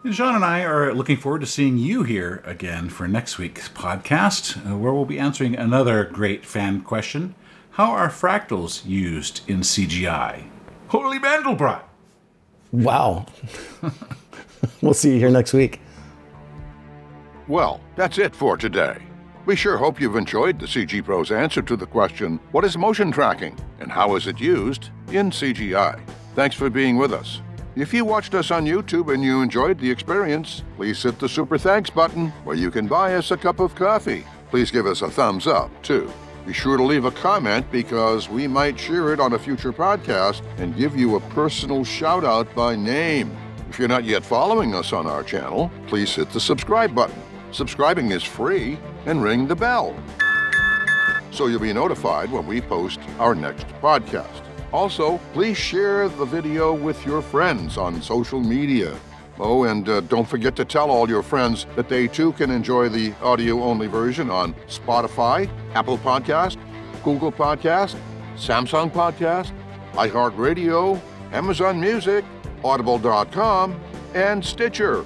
And 0.04 0.14
Sean 0.14 0.36
and 0.36 0.44
I 0.44 0.64
are 0.64 0.94
looking 0.94 1.16
forward 1.16 1.40
to 1.42 1.48
seeing 1.48 1.78
you 1.78 2.04
here 2.04 2.42
again 2.46 2.90
for 2.90 3.08
next 3.08 3.38
week's 3.38 3.70
podcast, 3.70 4.58
uh, 4.70 4.78
where 4.78 4.94
we'll 4.94 5.06
be 5.06 5.18
answering 5.18 5.56
another 5.56 6.04
great 6.04 6.46
fan 6.46 6.82
question 6.82 7.36
How 7.72 7.92
are 7.92 8.10
fractals 8.10 8.86
used 8.86 9.42
in 9.50 9.62
CGI? 9.62 10.50
Holy 10.90 11.20
Mandelbrot! 11.20 11.84
Wow. 12.74 13.28
we'll 14.82 14.94
see 14.94 15.14
you 15.14 15.20
here 15.20 15.30
next 15.30 15.54
week. 15.54 15.80
Well, 17.48 17.80
that's 17.96 18.18
it 18.18 18.36
for 18.36 18.58
today. 18.58 18.98
We 19.46 19.58
sure 19.58 19.76
hope 19.76 20.00
you've 20.00 20.16
enjoyed 20.16 20.58
the 20.58 20.66
CG 20.66 21.04
Bro's 21.04 21.30
answer 21.30 21.62
to 21.64 21.76
the 21.76 21.86
question 21.86 22.40
what 22.54 22.64
is 22.64 22.78
motion 22.78 23.12
tracking 23.12 23.60
and 23.82 23.92
how 23.92 24.16
is 24.16 24.26
it 24.26 24.40
used 24.40 24.90
in 25.10 25.32
CGI? 25.32 26.02
Thanks 26.34 26.56
for 26.56 26.70
being 26.70 26.96
with 26.96 27.12
us. 27.12 27.42
If 27.76 27.94
you 27.94 28.06
watched 28.06 28.36
us 28.36 28.52
on 28.52 28.66
YouTube 28.66 29.14
and 29.14 29.22
you 29.22 29.42
enjoyed 29.42 29.80
the 29.80 29.92
experience, 29.92 30.64
please 30.78 31.04
hit 31.04 31.20
the 31.20 31.28
super 31.28 31.58
thanks 31.58 31.90
button 31.90 32.30
where 32.46 32.56
you 32.56 32.72
can 32.72 32.88
buy 32.88 33.16
us 33.16 33.32
a 33.32 33.38
cup 33.38 33.60
of 33.60 33.76
coffee. 33.76 34.24
Please 34.50 34.72
give 34.72 34.86
us 34.86 35.02
a 35.02 35.12
thumbs 35.12 35.46
up, 35.46 35.70
too. 35.84 36.10
Be 36.46 36.54
sure 36.54 36.78
to 36.78 36.84
leave 36.84 37.04
a 37.04 37.12
comment 37.12 37.70
because 37.70 38.30
we 38.30 38.48
might 38.48 38.80
share 38.80 39.12
it 39.12 39.20
on 39.20 39.34
a 39.34 39.40
future 39.40 39.74
podcast 39.74 40.42
and 40.58 40.78
give 40.78 40.96
you 40.96 41.18
a 41.18 41.20
personal 41.32 41.84
shout 41.84 42.24
out 42.24 42.54
by 42.56 42.78
name. 42.78 43.36
If 43.70 43.78
you're 43.78 43.90
not 43.90 44.06
yet 44.06 44.24
following 44.24 44.74
us 44.74 44.94
on 44.94 45.06
our 45.06 45.24
channel, 45.24 45.70
please 45.88 46.16
hit 46.16 46.30
the 46.30 46.40
subscribe 46.40 46.96
button. 46.96 47.22
Subscribing 47.52 48.12
is 48.12 48.24
free 48.24 48.78
and 49.06 49.24
ring 49.24 49.48
the 49.48 49.56
bell 49.56 49.96
so 51.34 51.48
you'll 51.48 51.60
be 51.60 51.74
notified 51.74 52.32
when 52.32 52.46
we 52.46 52.62
post 52.62 53.00
our 53.20 53.34
next 53.34 53.68
podcast. 53.82 54.44
Also, 54.72 55.18
please 55.34 55.58
share 55.58 56.08
the 56.08 56.26
video 56.26 56.74
with 56.74 57.06
your 57.06 57.22
friends 57.22 57.78
on 57.78 58.02
social 58.02 58.40
media. 58.40 58.96
Oh, 59.40 59.64
and 59.64 59.90
uh, 59.90 60.02
don't 60.02 60.28
forget 60.28 60.56
to 60.58 60.66
tell 60.66 60.92
all 60.92 61.10
your 61.10 61.24
friends 61.24 61.66
that 61.76 61.90
they 61.90 62.08
too 62.08 62.34
can 62.34 62.52
enjoy 62.52 62.88
the 62.88 63.14
audio 63.22 63.64
only 63.64 63.88
version 63.88 64.30
on 64.30 64.54
Spotify, 64.68 65.50
Apple 65.74 65.98
Podcast, 65.98 66.58
Google 67.04 67.32
Podcast, 67.32 67.96
Samsung 68.36 68.92
Podcast, 68.92 69.52
iHeartRadio, 69.94 71.02
Amazon 71.32 71.80
Music, 71.80 72.24
Audible.com, 72.64 73.80
and 74.14 74.46
Stitcher. 74.46 75.04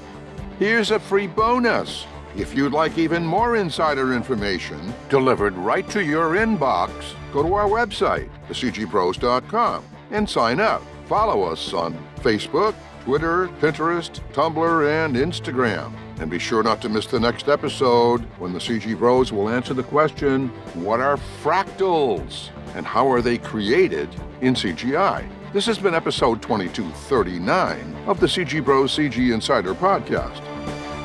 Here's 0.60 0.92
a 0.92 1.00
free 1.00 1.28
bonus. 1.28 2.06
If 2.38 2.54
you'd 2.56 2.72
like 2.72 3.00
even 3.00 3.26
more 3.26 3.58
insider 3.58 4.14
information 4.14 4.94
delivered 5.10 5.56
right 5.56 5.90
to 5.90 6.06
your 6.06 6.36
inbox, 6.36 6.92
go 7.34 7.42
to 7.42 7.56
our 7.56 7.68
website, 7.68 8.30
thecgbros.com, 8.48 9.84
and 10.12 10.30
sign 10.30 10.60
up. 10.60 10.84
Follow 11.08 11.42
us 11.44 11.74
on 11.74 11.98
Facebook, 12.18 12.76
Twitter, 13.04 13.48
Pinterest, 13.60 14.22
Tumblr, 14.34 15.06
and 15.06 15.16
Instagram. 15.16 15.94
And 16.20 16.30
be 16.30 16.38
sure 16.38 16.62
not 16.62 16.80
to 16.84 16.90
miss 16.90 17.08
the 17.08 17.20
next 17.20 17.48
episode 17.48 18.22
when 18.38 18.54
the 18.54 18.60
CG 18.60 18.96
Bros 18.96 19.32
will 19.32 19.50
answer 19.50 19.74
the 19.74 19.84
question 19.84 20.50
What 20.76 21.00
are 21.00 21.18
fractals? 21.42 22.50
And 22.76 22.86
how 22.86 23.12
are 23.12 23.22
they 23.24 23.40
created 23.40 24.10
in 24.42 24.54
CGI? 24.54 25.28
This 25.54 25.66
has 25.66 25.80
been 25.80 25.96
episode 25.96 26.44
2239 26.44 27.96
of 28.06 28.20
the 28.20 28.28
CG 28.28 28.64
Bros 28.64 28.96
CG 28.96 29.34
Insider 29.34 29.74
podcast. 29.74 30.44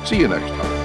See 0.05 0.19
you 0.19 0.27
next 0.27 0.49
time. 0.49 0.82